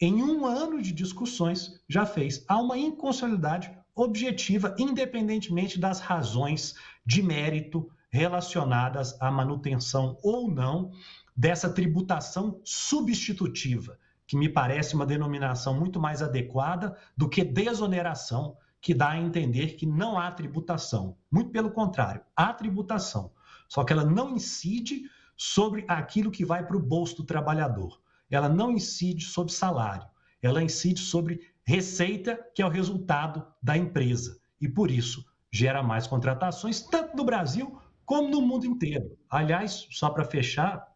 [0.00, 2.44] em um ano de discussões, já fez.
[2.48, 6.74] Há uma inconstitucionalidade objetiva, independentemente das razões
[7.04, 10.92] de mérito relacionadas à manutenção ou não
[11.36, 18.92] dessa tributação substitutiva, que me parece uma denominação muito mais adequada do que desoneração, que
[18.94, 21.16] dá a entender que não há tributação.
[21.30, 23.32] Muito pelo contrário, há tributação,
[23.68, 25.02] só que ela não incide
[25.36, 28.00] sobre aquilo que vai para o bolso do trabalhador.
[28.30, 30.06] Ela não incide sobre salário,
[30.40, 34.38] ela incide sobre receita, que é o resultado da empresa.
[34.60, 39.16] E por isso gera mais contratações, tanto no Brasil como no mundo inteiro.
[39.30, 40.86] Aliás, só para fechar,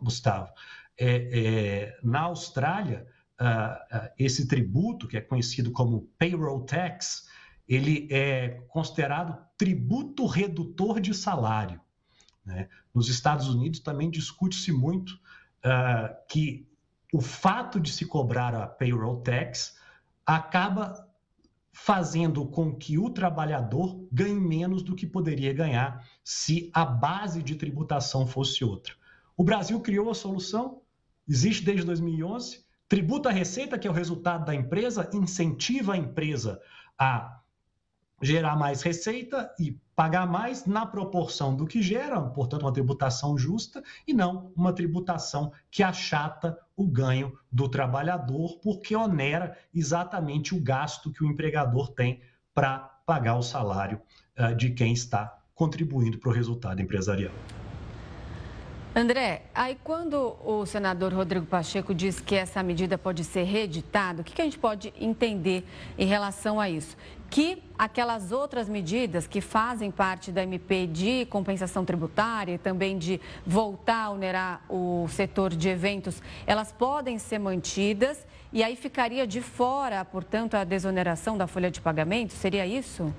[0.00, 0.52] Gustavo,
[0.98, 3.06] é, é, na Austrália,
[3.40, 7.28] uh, uh, esse tributo, que é conhecido como payroll tax,
[7.68, 11.80] ele é considerado tributo redutor de salário.
[12.44, 12.68] Né?
[12.94, 15.10] Nos Estados Unidos também discute-se muito
[15.64, 16.66] uh, que
[17.12, 19.76] o fato de se cobrar a payroll tax
[20.24, 21.08] acaba
[21.72, 27.54] fazendo com que o trabalhador ganhe menos do que poderia ganhar se a base de
[27.54, 28.94] tributação fosse outra.
[29.36, 30.82] O Brasil criou a solução,
[31.26, 36.60] existe desde 2011, tributa a receita, que é o resultado da empresa, incentiva a empresa
[36.98, 37.41] a
[38.22, 43.82] gerar mais receita e pagar mais na proporção do que gera, portanto, uma tributação justa,
[44.06, 51.12] e não uma tributação que achata o ganho do trabalhador, porque onera exatamente o gasto
[51.12, 52.20] que o empregador tem
[52.54, 54.00] para pagar o salário
[54.38, 57.32] uh, de quem está contribuindo para o resultado empresarial.
[58.94, 64.24] André, aí quando o senador Rodrigo Pacheco diz que essa medida pode ser reeditada, o
[64.24, 65.64] que, que a gente pode entender
[65.96, 66.94] em relação a isso?
[67.32, 73.18] Que aquelas outras medidas que fazem parte da MP de compensação tributária e também de
[73.46, 79.40] voltar a onerar o setor de eventos, elas podem ser mantidas e aí ficaria de
[79.40, 82.34] fora, portanto, a desoneração da folha de pagamento?
[82.34, 83.10] Seria isso?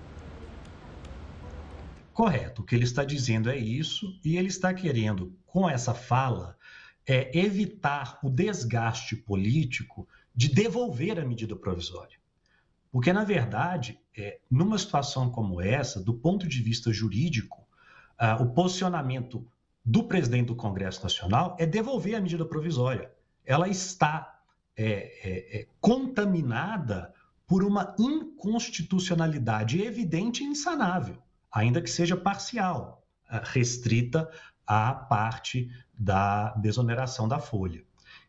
[2.13, 2.61] Correto.
[2.61, 6.55] O que ele está dizendo é isso, e ele está querendo, com essa fala,
[7.07, 12.21] é, evitar o desgaste político de devolver a medida provisória.
[12.91, 17.65] Porque, na verdade, é, numa situação como essa, do ponto de vista jurídico,
[18.17, 19.45] ah, o posicionamento
[19.83, 23.11] do presidente do Congresso Nacional é devolver a medida provisória.
[23.45, 24.39] Ela está
[24.75, 27.13] é, é, é contaminada
[27.45, 31.21] por uma inconstitucionalidade evidente e insanável,
[31.51, 34.29] ainda que seja parcial, eh, restrita
[34.65, 37.83] à parte da desoneração da folha.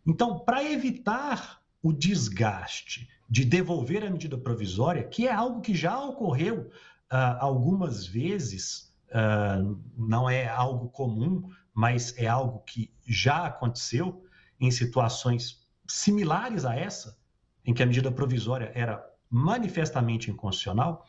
[0.07, 5.99] Então, para evitar o desgaste de devolver a medida provisória, que é algo que já
[5.99, 6.71] ocorreu
[7.13, 14.25] uh, algumas vezes, uh, não é algo comum, mas é algo que já aconteceu
[14.61, 17.19] em situações similares a essa,
[17.65, 21.07] em que a medida provisória era manifestamente inconstitucional,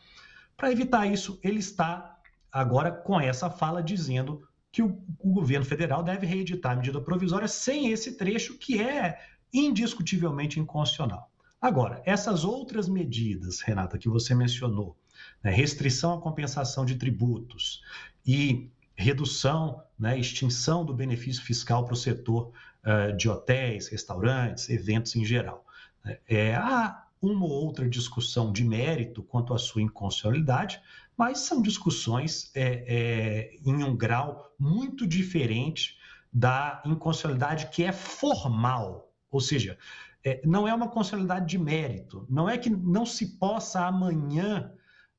[0.56, 2.18] para evitar isso, ele está
[2.50, 7.46] agora com essa fala dizendo que o, o, governo federal deve reeditar a medida provisória
[7.46, 9.20] sem esse trecho que é
[9.52, 11.30] indiscutivelmente inconstitucional.
[11.66, 14.96] Agora, essas outras medidas, Renata, que você mencionou,
[15.42, 17.82] né, restrição à compensação de tributos
[18.24, 22.52] e redução, né, extinção do benefício fiscal para o setor
[22.84, 25.66] uh, de hotéis, restaurantes, eventos em geral.
[26.04, 30.80] Né, é, há uma ou outra discussão de mérito quanto à sua inconstitucionalidade,
[31.16, 35.98] mas são discussões é, é, em um grau muito diferente
[36.32, 39.76] da inconstitucionalidade que é formal, ou seja,
[40.26, 44.72] é, não é uma constitucionalidade de mérito, não é que não se possa amanhã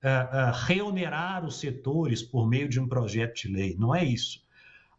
[0.03, 4.45] uh, reonerar os setores por meio de um projeto de lei, não é isso.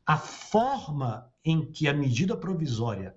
[0.07, 3.15] A forma em que a medida provisória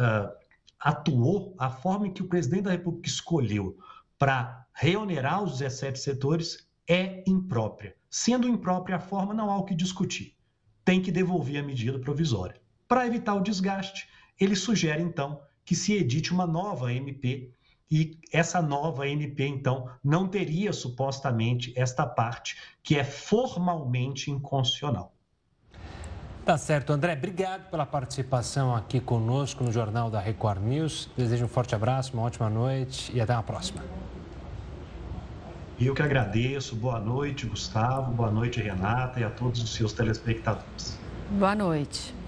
[0.00, 0.36] uh,
[0.80, 3.78] atuou, a forma em que o presidente da República escolheu
[4.18, 7.94] para reonerar os 17 setores é imprópria.
[8.10, 10.36] Sendo imprópria a forma, não há o que discutir.
[10.84, 12.60] Tem que devolver a medida provisória.
[12.88, 14.08] Para evitar o desgaste,
[14.40, 17.50] ele sugere, então, que se edite uma nova MP
[17.90, 25.12] e essa nova MP, então, não teria supostamente esta parte que é formalmente inconstitucional.
[26.42, 27.12] Tá certo, André.
[27.12, 31.10] Obrigado pela participação aqui conosco no Jornal da Record News.
[31.16, 33.82] Desejo um forte abraço, uma ótima noite e até a próxima.
[35.78, 36.74] Eu que agradeço.
[36.74, 38.10] Boa noite, Gustavo.
[38.12, 40.98] Boa noite, Renata, e a todos os seus telespectadores.
[41.30, 42.21] Boa noite.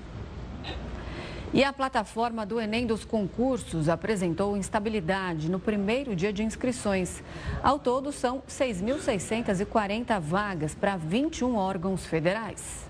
[1.55, 7.23] E a plataforma do Enem dos concursos apresentou instabilidade no primeiro dia de inscrições.
[7.63, 12.89] Ao todo, são 6.640 vagas para 21 órgãos federais.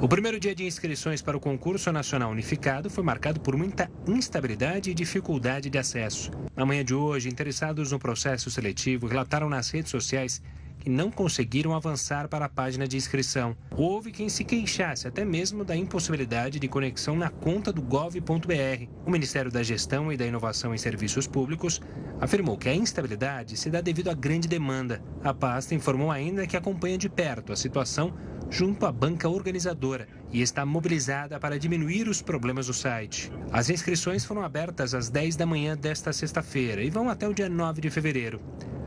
[0.00, 4.88] O primeiro dia de inscrições para o concurso nacional unificado foi marcado por muita instabilidade
[4.88, 6.30] e dificuldade de acesso.
[6.54, 10.40] Na manhã de hoje, interessados no processo seletivo relataram nas redes sociais
[10.86, 13.56] que não conseguiram avançar para a página de inscrição.
[13.72, 18.88] Houve quem se queixasse até mesmo da impossibilidade de conexão na conta do gov.br.
[19.04, 21.80] O Ministério da Gestão e da Inovação em Serviços Públicos
[22.20, 25.02] afirmou que a instabilidade se dá devido à grande demanda.
[25.24, 28.14] A pasta informou ainda que acompanha de perto a situação
[28.50, 33.30] junto à banca organizadora e está mobilizada para diminuir os problemas do site.
[33.52, 37.48] As inscrições foram abertas às 10 da manhã desta sexta-feira e vão até o dia
[37.48, 38.40] 9 de fevereiro.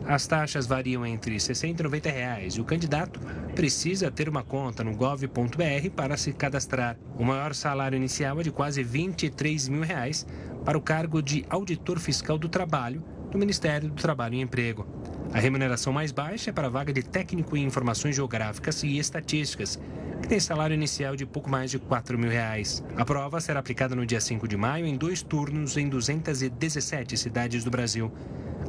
[0.06, 3.20] As taxas variam entre R$ 60 e 90 reais, e o candidato
[3.54, 6.98] precisa ter uma conta no gov.br para se cadastrar.
[7.16, 10.26] O maior salário inicial é de quase 23 mil reais
[10.66, 14.86] para o cargo de auditor fiscal do trabalho do Ministério do Trabalho e Emprego.
[15.32, 19.80] A remuneração mais baixa é para a vaga de técnico em informações geográficas e estatísticas,
[20.22, 22.84] que tem salário inicial de pouco mais de 4 mil reais.
[22.98, 27.64] A prova será aplicada no dia 5 de maio em dois turnos em 217 cidades
[27.64, 28.12] do Brasil.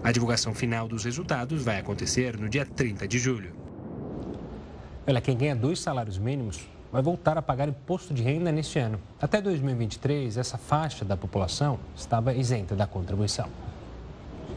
[0.04, 3.52] A divulgação final dos resultados vai acontecer no dia 30 de julho.
[5.06, 9.00] Olha, quem ganha dois salários mínimos vai voltar a pagar imposto de renda neste ano.
[9.20, 13.48] Até 2023, essa faixa da população estava isenta da contribuição.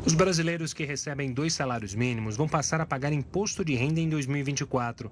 [0.06, 4.10] Os brasileiros que recebem dois salários mínimos vão passar a pagar imposto de renda em
[4.10, 5.10] 2024.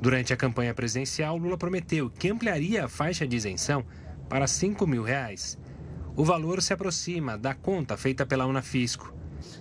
[0.00, 3.84] Durante a campanha presidencial, Lula prometeu que ampliaria a faixa de isenção
[4.28, 5.58] para 5 mil reais.
[6.16, 9.14] O valor se aproxima da conta feita pela Unafisco.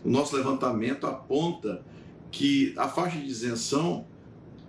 [0.03, 1.83] O nosso levantamento aponta
[2.31, 4.05] que a faixa de isenção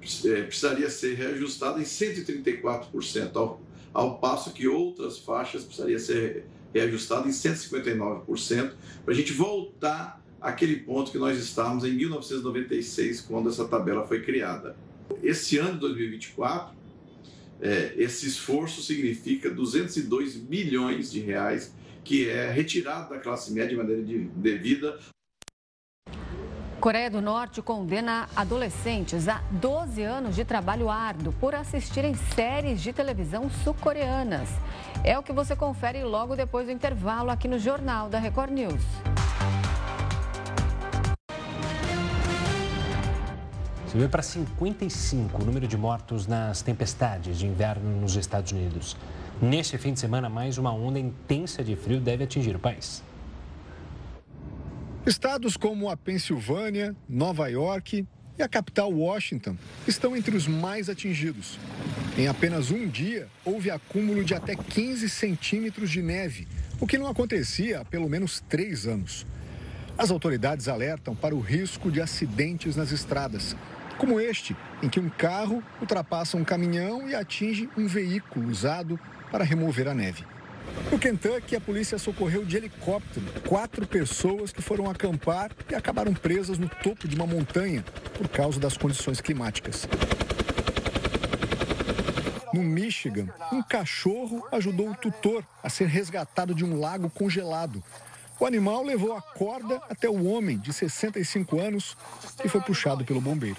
[0.02, 3.60] é, precisaria ser reajustada em 134%, ao,
[3.92, 8.72] ao passo que outras faixas precisariam ser reajustadas em 159%,
[9.04, 14.22] para a gente voltar àquele ponto que nós estávamos em 1996, quando essa tabela foi
[14.22, 14.76] criada.
[15.22, 16.74] Esse ano de 2024,
[17.60, 21.74] é, esse esforço significa 202 milhões de reais
[22.04, 24.02] que é retirado da classe média de maneira
[24.36, 24.98] devida.
[26.78, 32.92] Coreia do Norte condena adolescentes a 12 anos de trabalho árduo por assistirem séries de
[32.92, 34.50] televisão sul-coreanas.
[35.02, 38.84] É o que você confere logo depois do intervalo aqui no Jornal da Record News.
[43.94, 48.96] Subiu para 55 o número de mortos nas tempestades de inverno nos Estados Unidos.
[49.40, 53.04] Neste fim de semana, mais uma onda intensa de frio deve atingir o país.
[55.06, 58.04] Estados como a Pensilvânia, Nova York
[58.36, 61.56] e a capital Washington estão entre os mais atingidos.
[62.18, 66.48] Em apenas um dia, houve acúmulo de até 15 centímetros de neve,
[66.80, 69.24] o que não acontecia há pelo menos três anos.
[69.96, 73.54] As autoridades alertam para o risco de acidentes nas estradas,
[73.98, 78.98] como este, em que um carro ultrapassa um caminhão e atinge um veículo usado
[79.30, 80.24] para remover a neve.
[80.90, 86.58] No Kentucky, a polícia socorreu de helicóptero quatro pessoas que foram acampar e acabaram presas
[86.58, 87.84] no topo de uma montanha
[88.16, 89.88] por causa das condições climáticas.
[92.52, 97.82] No Michigan, um cachorro ajudou o tutor a ser resgatado de um lago congelado
[98.38, 101.96] o animal levou a corda até o homem de 65 anos
[102.44, 103.56] e foi puxado pelo bombeiro.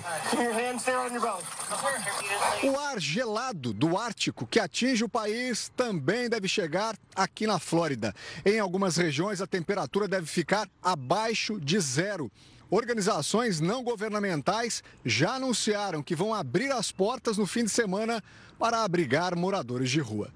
[2.64, 8.14] O ar gelado do Ártico que atinge o país também deve chegar aqui na Flórida.
[8.46, 12.32] Em algumas regiões, a temperatura deve ficar abaixo de zero.
[12.70, 18.24] Organizações não governamentais já anunciaram que vão abrir as portas no fim de semana
[18.58, 20.32] para abrigar moradores de rua.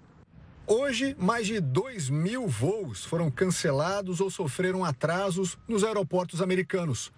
[0.72, 7.12] Hoje, mais de 2 mil voos foram cancelados ou sofreram atrasos nos aeroportos americanos.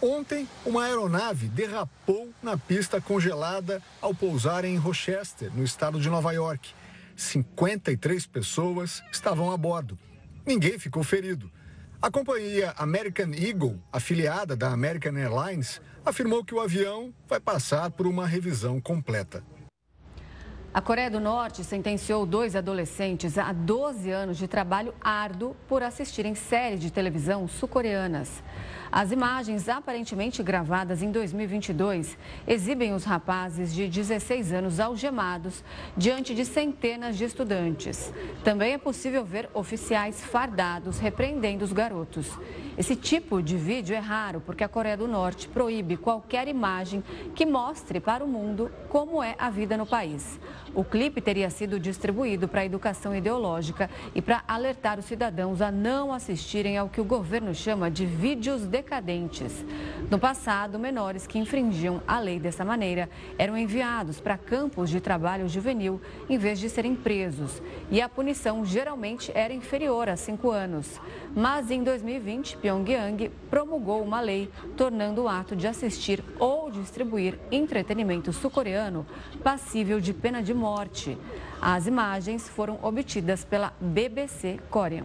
[0.00, 6.30] Ontem, uma aeronave derrapou na pista congelada ao pousar em Rochester, no estado de Nova
[6.30, 6.72] York.
[7.16, 9.98] 53 pessoas estavam a bordo.
[10.46, 11.50] Ninguém ficou ferido.
[12.00, 18.06] A companhia American Eagle, afiliada da American Airlines, afirmou que o avião vai passar por
[18.06, 19.42] uma revisão completa.
[20.74, 26.34] A Coreia do Norte sentenciou dois adolescentes a 12 anos de trabalho árduo por assistirem
[26.34, 28.42] séries de televisão sul-coreanas.
[28.90, 32.16] As imagens, aparentemente gravadas em 2022,
[32.46, 35.62] exibem os rapazes de 16 anos algemados
[35.94, 38.12] diante de centenas de estudantes.
[38.42, 42.30] Também é possível ver oficiais fardados repreendendo os garotos.
[42.76, 47.04] Esse tipo de vídeo é raro porque a Coreia do Norte proíbe qualquer imagem
[47.34, 50.38] que mostre para o mundo como é a vida no país.
[50.74, 55.70] O clipe teria sido distribuído para a educação ideológica e para alertar os cidadãos a
[55.70, 59.64] não assistirem ao que o governo chama de vídeos decadentes.
[60.10, 65.46] No passado, menores que infringiam a lei dessa maneira eram enviados para campos de trabalho
[65.46, 67.60] juvenil em vez de serem presos.
[67.90, 70.98] E a punição geralmente era inferior a cinco anos.
[71.34, 78.32] Mas em 2020, Pyongyang promulgou uma lei tornando o ato de assistir ou distribuir entretenimento
[78.34, 79.06] sul-coreano
[79.42, 81.16] passível de pena de morte.
[81.60, 85.04] As imagens foram obtidas pela BBC Korean.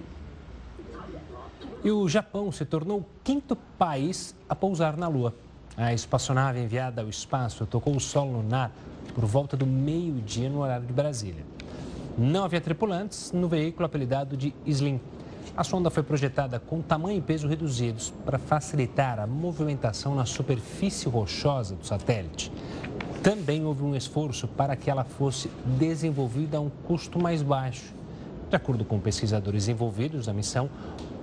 [1.82, 5.34] E o Japão se tornou o quinto país a pousar na Lua.
[5.78, 8.72] A espaçonave enviada ao espaço tocou o solo lunar
[9.16, 11.46] por volta do meio-dia no horário de Brasília.
[12.18, 15.00] Não havia tripulantes no veículo apelidado de Slim.
[15.58, 21.10] A sonda foi projetada com tamanho e peso reduzidos para facilitar a movimentação na superfície
[21.10, 22.52] rochosa do satélite.
[23.24, 27.92] Também houve um esforço para que ela fosse desenvolvida a um custo mais baixo.
[28.52, 30.70] De acordo com pesquisadores envolvidos na missão,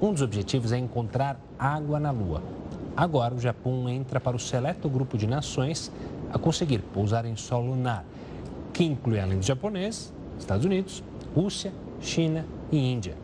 [0.03, 2.43] um dos objetivos é encontrar água na Lua.
[2.97, 5.93] Agora, o Japão entra para o seleto grupo de nações
[6.33, 8.05] a conseguir pousar em solo lunar,
[8.73, 11.05] que inclui, além dos japoneses, Estados Unidos,
[11.37, 13.24] Rússia, China e Índia.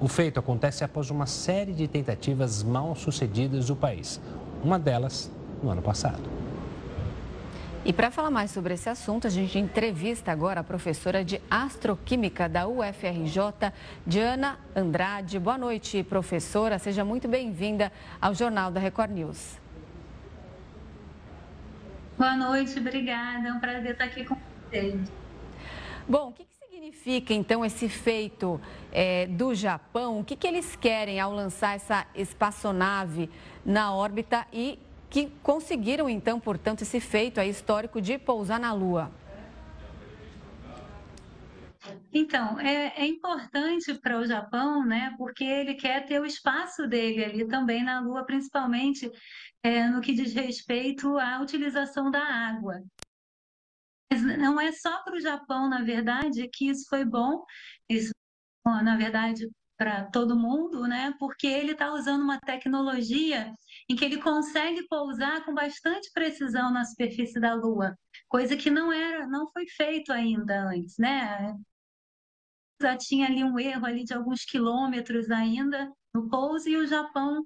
[0.00, 4.20] O feito acontece após uma série de tentativas mal sucedidas do país,
[4.62, 5.30] uma delas
[5.62, 6.22] no ano passado.
[7.84, 12.48] E para falar mais sobre esse assunto, a gente entrevista agora a professora de Astroquímica
[12.48, 13.72] da UFRJ,
[14.06, 15.38] Diana Andrade.
[15.38, 16.78] Boa noite, professora.
[16.78, 19.60] Seja muito bem-vinda ao Jornal da Record News.
[22.16, 23.48] Boa noite, obrigada.
[23.48, 24.36] É um prazer estar aqui com
[24.70, 24.98] vocês.
[26.08, 26.46] Bom, o que,
[26.84, 28.60] significa então esse feito
[28.92, 30.20] é, do Japão?
[30.20, 33.30] O que, que eles querem ao lançar essa espaçonave
[33.64, 34.78] na órbita e
[35.08, 39.10] que conseguiram, então, portanto, esse feito histórico de pousar na Lua?
[42.12, 47.24] Então, é, é importante para o Japão, né, porque ele quer ter o espaço dele
[47.24, 49.10] ali também na Lua, principalmente
[49.62, 52.82] é, no que diz respeito à utilização da água.
[54.10, 57.44] Mas não é só para o Japão, na verdade, que isso foi bom,
[57.88, 58.12] isso,
[58.64, 63.52] na verdade, para todo mundo, né, porque ele está usando uma tecnologia
[63.88, 67.96] em que ele consegue pousar com bastante precisão na superfície da Lua,
[68.28, 71.54] coisa que não era, não foi feito ainda antes, né?
[72.80, 77.44] Já tinha ali um erro ali de alguns quilômetros ainda no pouso e o Japão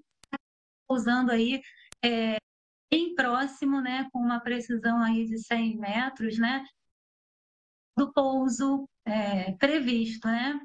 [0.86, 1.60] pousando aí
[2.04, 2.38] é,
[2.90, 6.64] bem próximo, né, com uma precisão aí de 100 metros, né,
[7.96, 10.58] do pouso é, previsto, né?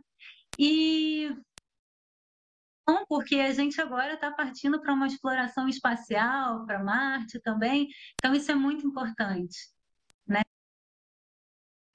[0.60, 1.36] E
[2.88, 8.36] bom, porque a gente agora está partindo para uma exploração espacial, para Marte também, então
[8.36, 9.58] isso é muito importante,
[10.28, 10.42] né?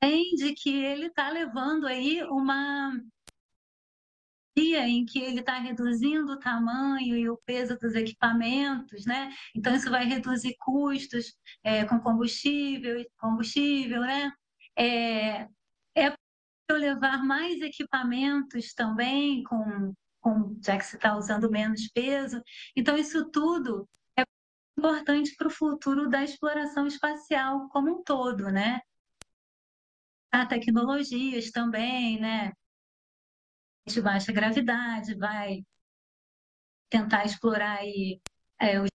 [0.02, 0.24] Além
[0.56, 2.92] que ele está levando aí uma
[4.58, 9.32] dia em que ele está reduzindo o tamanho e o peso dos equipamentos, né?
[9.54, 14.32] Então isso vai reduzir custos é, com combustível, combustível, né?
[14.76, 15.48] É,
[15.96, 16.14] é
[16.70, 22.42] levar mais equipamentos também com com, já que você está usando menos peso.
[22.76, 24.24] Então, isso tudo é
[24.78, 28.80] importante para o futuro da exploração espacial como um todo, né?
[30.30, 32.52] Há tecnologias também, né?
[33.88, 35.64] De baixa gravidade, vai
[36.90, 38.20] tentar explorar aí,
[38.60, 38.88] é, os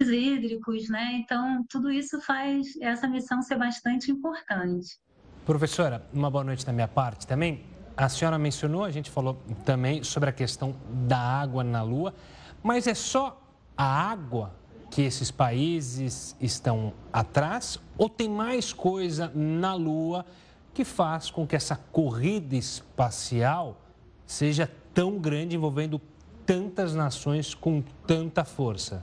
[0.00, 1.14] hídricos, né?
[1.14, 4.98] Então, tudo isso faz essa missão ser bastante importante.
[5.44, 7.64] Professora, uma boa noite da minha parte também.
[7.96, 10.76] A senhora mencionou, a gente falou também sobre a questão
[11.08, 12.14] da água na Lua,
[12.62, 13.42] mas é só
[13.76, 14.54] a água
[14.90, 20.24] que esses países estão atrás ou tem mais coisa na Lua
[20.72, 23.80] que faz com que essa corrida espacial
[24.26, 26.00] seja tão grande, envolvendo
[26.44, 29.02] tantas nações com tanta força?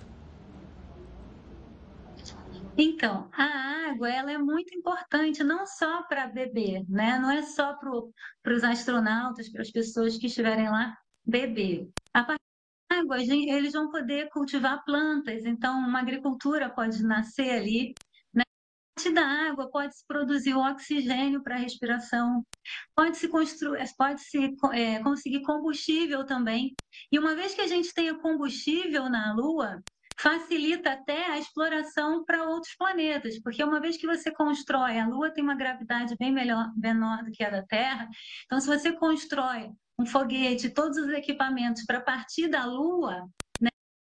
[2.78, 7.20] Então, a água ela é muito importante não só para beber, né?
[7.20, 11.90] Não é só para os astronautas, para as pessoas que estiverem lá beber.
[12.14, 12.42] A partir
[12.90, 17.94] da água, eles vão poder cultivar plantas, então uma agricultura pode nascer ali.
[18.96, 22.46] Partir da água pode-se produzir o oxigênio para a respiração,
[22.96, 26.76] pode-se construir, pode-se é, conseguir combustível também.
[27.12, 29.82] E uma vez que a gente tenha combustível na Lua,
[30.18, 35.32] facilita até a exploração para outros planetas, porque uma vez que você constrói, a Lua
[35.32, 38.08] tem uma gravidade bem melhor, menor do que a da Terra,
[38.46, 39.70] então se você constrói
[40.00, 43.28] um foguete, todos os equipamentos para partir da Lua,
[43.60, 43.70] né,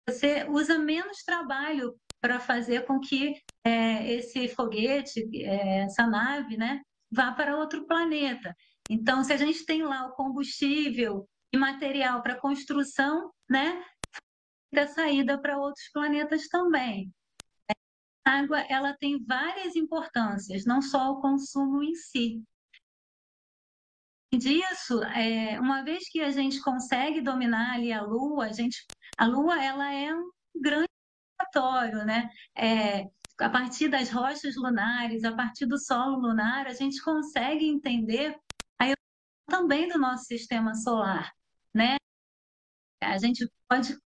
[0.09, 6.81] você usa menos trabalho para fazer com que é, esse foguete, é, essa nave, né,
[7.11, 8.55] vá para outro planeta.
[8.91, 13.83] Então, se a gente tem lá o combustível e material para construção, né,
[14.73, 17.11] da saída para outros planetas também.
[18.25, 22.43] A água ela tem várias importâncias, não só o consumo em si.
[24.31, 28.85] Disso, é, uma vez que a gente consegue dominar ali a Lua, a gente,
[29.17, 30.88] a Lua ela é um grande
[31.39, 32.31] laboratório, né?
[32.57, 33.05] É,
[33.41, 38.37] a partir das rochas lunares, a partir do solo lunar, a gente consegue entender
[38.81, 38.95] a
[39.47, 41.33] também do nosso sistema solar,
[41.75, 41.97] né?
[43.03, 43.97] A gente pode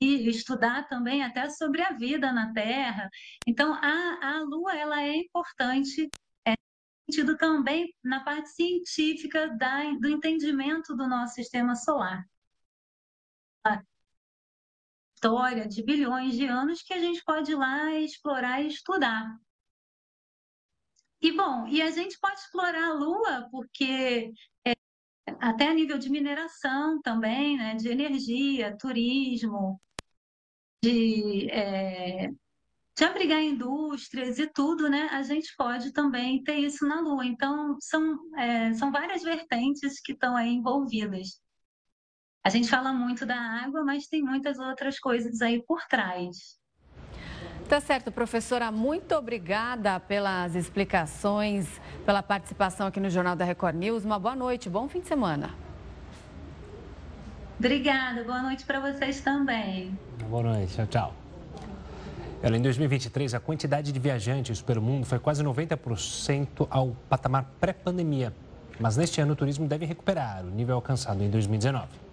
[0.00, 3.08] estudar também até sobre a vida na Terra.
[3.46, 6.08] Então, a, a Lua ela é importante
[6.46, 6.54] é,
[7.10, 12.24] sentido também na parte científica da, do entendimento do nosso sistema solar.
[15.26, 19.36] História de bilhões de anos que a gente pode ir lá explorar e estudar.
[21.20, 24.32] E bom, e a gente pode explorar a Lua porque
[24.64, 24.74] é,
[25.40, 29.80] até a nível de mineração também, né, de energia, turismo,
[30.84, 32.28] de, é,
[32.96, 37.26] de abrigar indústrias e tudo, né, a gente pode também ter isso na Lua.
[37.26, 41.44] Então, são, é, são várias vertentes que estão aí envolvidas.
[42.46, 46.56] A gente fala muito da água, mas tem muitas outras coisas aí por trás.
[47.68, 48.70] Tá certo, professora.
[48.70, 51.66] Muito obrigada pelas explicações,
[52.04, 54.04] pela participação aqui no Jornal da Record News.
[54.04, 55.50] Uma boa noite, bom fim de semana.
[57.58, 59.98] Obrigada, boa noite para vocês também.
[60.30, 61.14] Boa noite, tchau, tchau.
[62.44, 68.32] Em 2023, a quantidade de viajantes pelo mundo foi quase 90% ao patamar pré-pandemia.
[68.78, 72.05] Mas neste ano o turismo deve recuperar o nível alcançado em 2019.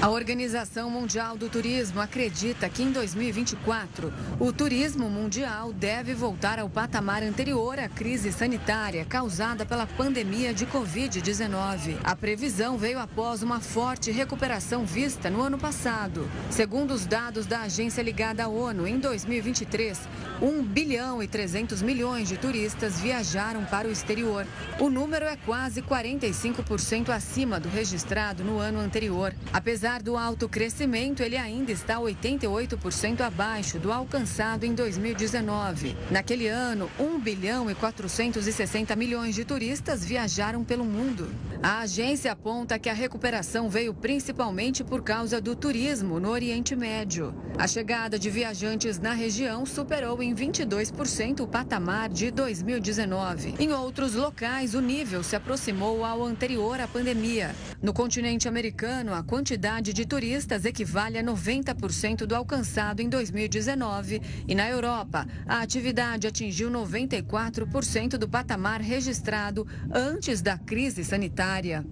[0.00, 6.68] A Organização Mundial do Turismo acredita que em 2024 o turismo mundial deve voltar ao
[6.68, 11.96] patamar anterior à crise sanitária causada pela pandemia de Covid-19.
[12.04, 16.28] A previsão veio após uma forte recuperação vista no ano passado.
[16.50, 19.98] Segundo os dados da agência ligada à ONU, em 2023,
[20.42, 24.46] 1 bilhão e 300 milhões de turistas viajaram para o exterior.
[24.78, 29.34] O número é quase 45% acima do registrado no ano anterior.
[29.52, 35.96] Apesar Apesar do alto crescimento, ele ainda está 88% abaixo do alcançado em 2019.
[36.10, 41.30] Naquele ano, 1 bilhão e 460 milhões de turistas viajaram pelo mundo.
[41.62, 47.32] A agência aponta que a recuperação veio principalmente por causa do turismo no Oriente Médio.
[47.56, 53.54] A chegada de viajantes na região superou em 22% o patamar de 2019.
[53.58, 57.54] Em outros locais, o nível se aproximou ao anterior à pandemia.
[57.80, 64.22] No continente americano, a quantidade quantidade de turistas equivale a 90% do alcançado em 2019
[64.48, 71.84] e na Europa, a atividade atingiu 94% do patamar registrado antes da crise sanitária.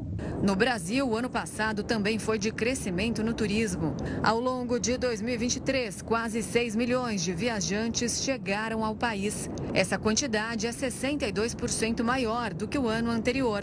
[0.43, 3.95] No Brasil, o ano passado também foi de crescimento no turismo.
[4.23, 9.51] Ao longo de 2023, quase 6 milhões de viajantes chegaram ao país.
[9.75, 13.63] Essa quantidade é 62% maior do que o ano anterior.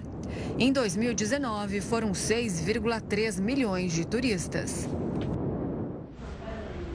[0.57, 4.87] Em 2019, foram 6,3 milhões de turistas.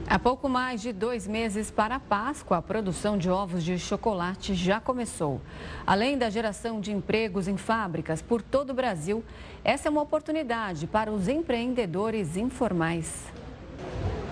[0.09, 4.55] Há pouco mais de dois meses para a Páscoa, a produção de ovos de chocolate
[4.55, 5.41] já começou.
[5.85, 9.21] Além da geração de empregos em fábricas por todo o Brasil,
[9.65, 13.25] essa é uma oportunidade para os empreendedores informais.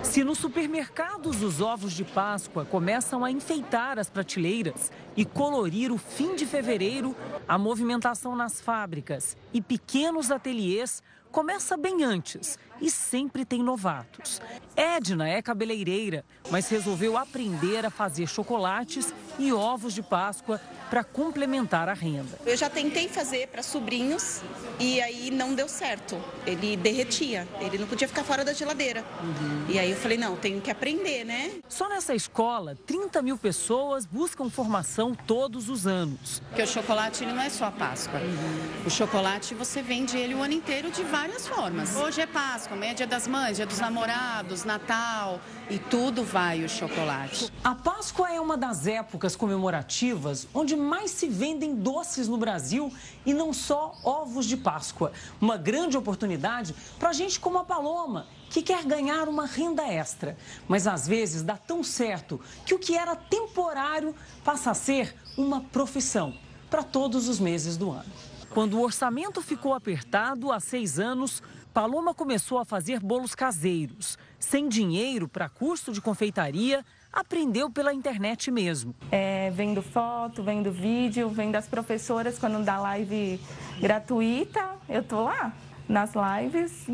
[0.05, 5.97] Se nos supermercados os ovos de Páscoa começam a enfeitar as prateleiras e colorir o
[5.97, 7.13] fim de fevereiro,
[7.45, 14.41] a movimentação nas fábricas e pequenos ateliês começa bem antes e sempre tem novatos.
[14.75, 20.59] Edna é cabeleireira, mas resolveu aprender a fazer chocolates e ovos de Páscoa
[20.89, 22.39] para complementar a renda.
[22.45, 24.41] Eu já tentei fazer para sobrinhos
[24.79, 26.21] e aí não deu certo.
[26.45, 29.03] Ele derretia, ele não podia ficar fora da geladeira.
[29.21, 29.65] Uhum.
[29.69, 31.51] E aí eu falei, não, tenho que aprender, né?
[31.67, 36.41] Só nessa escola, 30 mil pessoas buscam formação todos os anos.
[36.49, 38.19] Porque o chocolate ele não é só a Páscoa.
[38.19, 38.85] Uhum.
[38.85, 41.95] O chocolate você vende ele o ano inteiro de várias formas.
[41.95, 45.39] Hoje é Páscoa, amanhã é dia das mães, dia dos namorados, Natal
[45.69, 47.51] e tudo vai o chocolate.
[47.63, 52.91] A Páscoa é uma das épocas comemorativas onde mais se vendem doces no Brasil
[53.25, 55.11] e não só ovos de Páscoa.
[55.39, 60.37] Uma grande oportunidade para gente como a Paloma, que quer ganhar uma renda extra.
[60.67, 65.61] Mas às vezes dá tão certo que o que era temporário passa a ser uma
[65.61, 66.33] profissão
[66.69, 68.11] para todos os meses do ano.
[68.55, 71.43] Quando o orçamento ficou apertado há seis anos,
[71.75, 74.17] Paloma começou a fazer bolos caseiros.
[74.39, 78.95] Sem dinheiro para curso de confeitaria, aprendeu pela internet mesmo.
[79.11, 83.41] É, vendo foto, vendo vídeo, vendo as professoras quando dá live
[83.81, 85.51] gratuita, eu tô lá
[85.85, 86.87] nas lives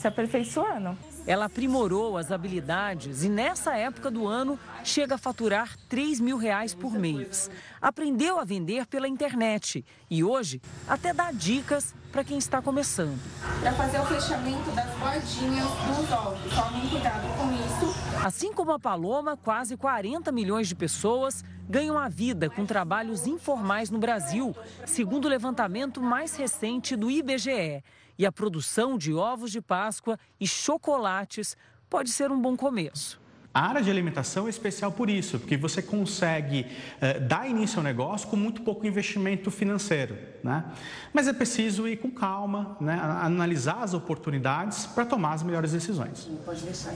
[0.00, 0.96] se aperfeiçoando.
[1.26, 6.74] Ela aprimorou as habilidades e nessa época do ano chega a faturar 3 mil reais
[6.74, 7.48] por mês.
[7.80, 13.18] Aprendeu a vender pela internet e hoje até dá dicas para quem está começando.
[13.60, 18.26] Para fazer o fechamento das bordinhas dos ovos, tomem cuidado com isso.
[18.26, 23.88] Assim como a Paloma, quase 40 milhões de pessoas ganham a vida com trabalhos informais
[23.88, 24.54] no Brasil,
[24.84, 27.82] segundo o levantamento mais recente do IBGE
[28.22, 31.56] e a produção de ovos de Páscoa e chocolates
[31.90, 33.20] pode ser um bom começo.
[33.52, 36.64] A área de alimentação é especial por isso, porque você consegue
[37.00, 40.16] eh, dar início ao negócio com muito pouco investimento financeiro.
[40.42, 40.64] Né?
[41.12, 42.94] Mas é preciso ir com calma, né?
[42.94, 46.30] analisar as oportunidades para tomar as melhores decisões.
[46.44, 46.94] Pode deixar.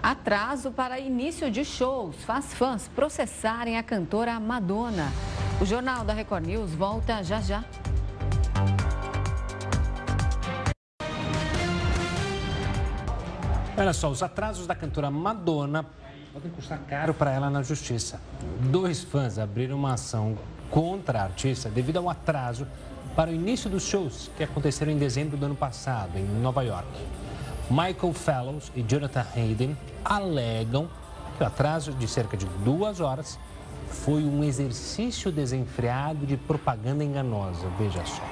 [0.00, 5.12] Atraso para início de shows faz fãs processarem a cantora Madonna.
[5.60, 7.64] O Jornal da Record News volta já já.
[13.78, 15.86] Olha só, os atrasos da cantora Madonna
[16.32, 18.20] podem custar caro para ela na justiça.
[18.58, 20.36] Dois fãs abriram uma ação
[20.68, 22.66] contra a artista devido ao atraso
[23.14, 26.88] para o início dos shows que aconteceram em dezembro do ano passado, em Nova York.
[27.70, 30.90] Michael Fellows e Jonathan Hayden alegam
[31.36, 33.38] que o atraso de cerca de duas horas
[33.90, 37.68] foi um exercício desenfreado de propaganda enganosa.
[37.78, 38.24] Veja só.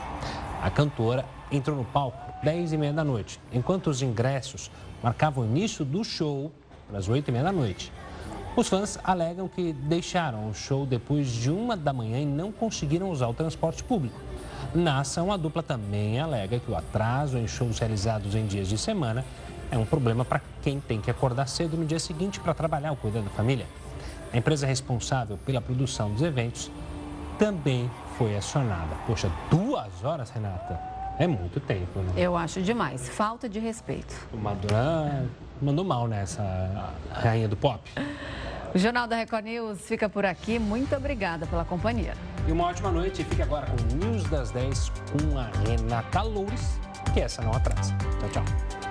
[0.60, 4.72] A cantora entrou no palco às 10 e meia da noite, enquanto os ingressos
[5.02, 6.50] marcavam o início do show
[6.92, 7.92] às 8 e meia da noite.
[8.56, 13.10] Os fãs alegam que deixaram o show depois de uma da manhã e não conseguiram
[13.10, 14.18] usar o transporte público.
[14.74, 18.78] Na ação, a dupla também alega que o atraso em shows realizados em dias de
[18.78, 19.24] semana
[19.70, 22.96] é um problema para quem tem que acordar cedo no dia seguinte para trabalhar ou
[22.96, 23.66] cuidar da família.
[24.32, 26.70] A empresa responsável pela produção dos eventos
[27.38, 28.96] também foi acionada.
[29.06, 30.95] Poxa, duas horas, Renata?
[31.18, 32.12] É muito tempo, né?
[32.16, 33.08] Eu acho demais.
[33.08, 34.14] Falta de respeito.
[34.32, 35.26] O Madonna
[35.60, 37.80] mandou mal nessa rainha do pop.
[38.74, 40.58] O Jornal da Record News fica por aqui.
[40.58, 42.14] Muito obrigada pela companhia.
[42.46, 43.24] E uma ótima noite.
[43.24, 46.78] Fique agora com o News das 10 com a Renata Loures,
[47.14, 47.96] que essa não atrasa.
[48.20, 48.85] Tchau, tchau.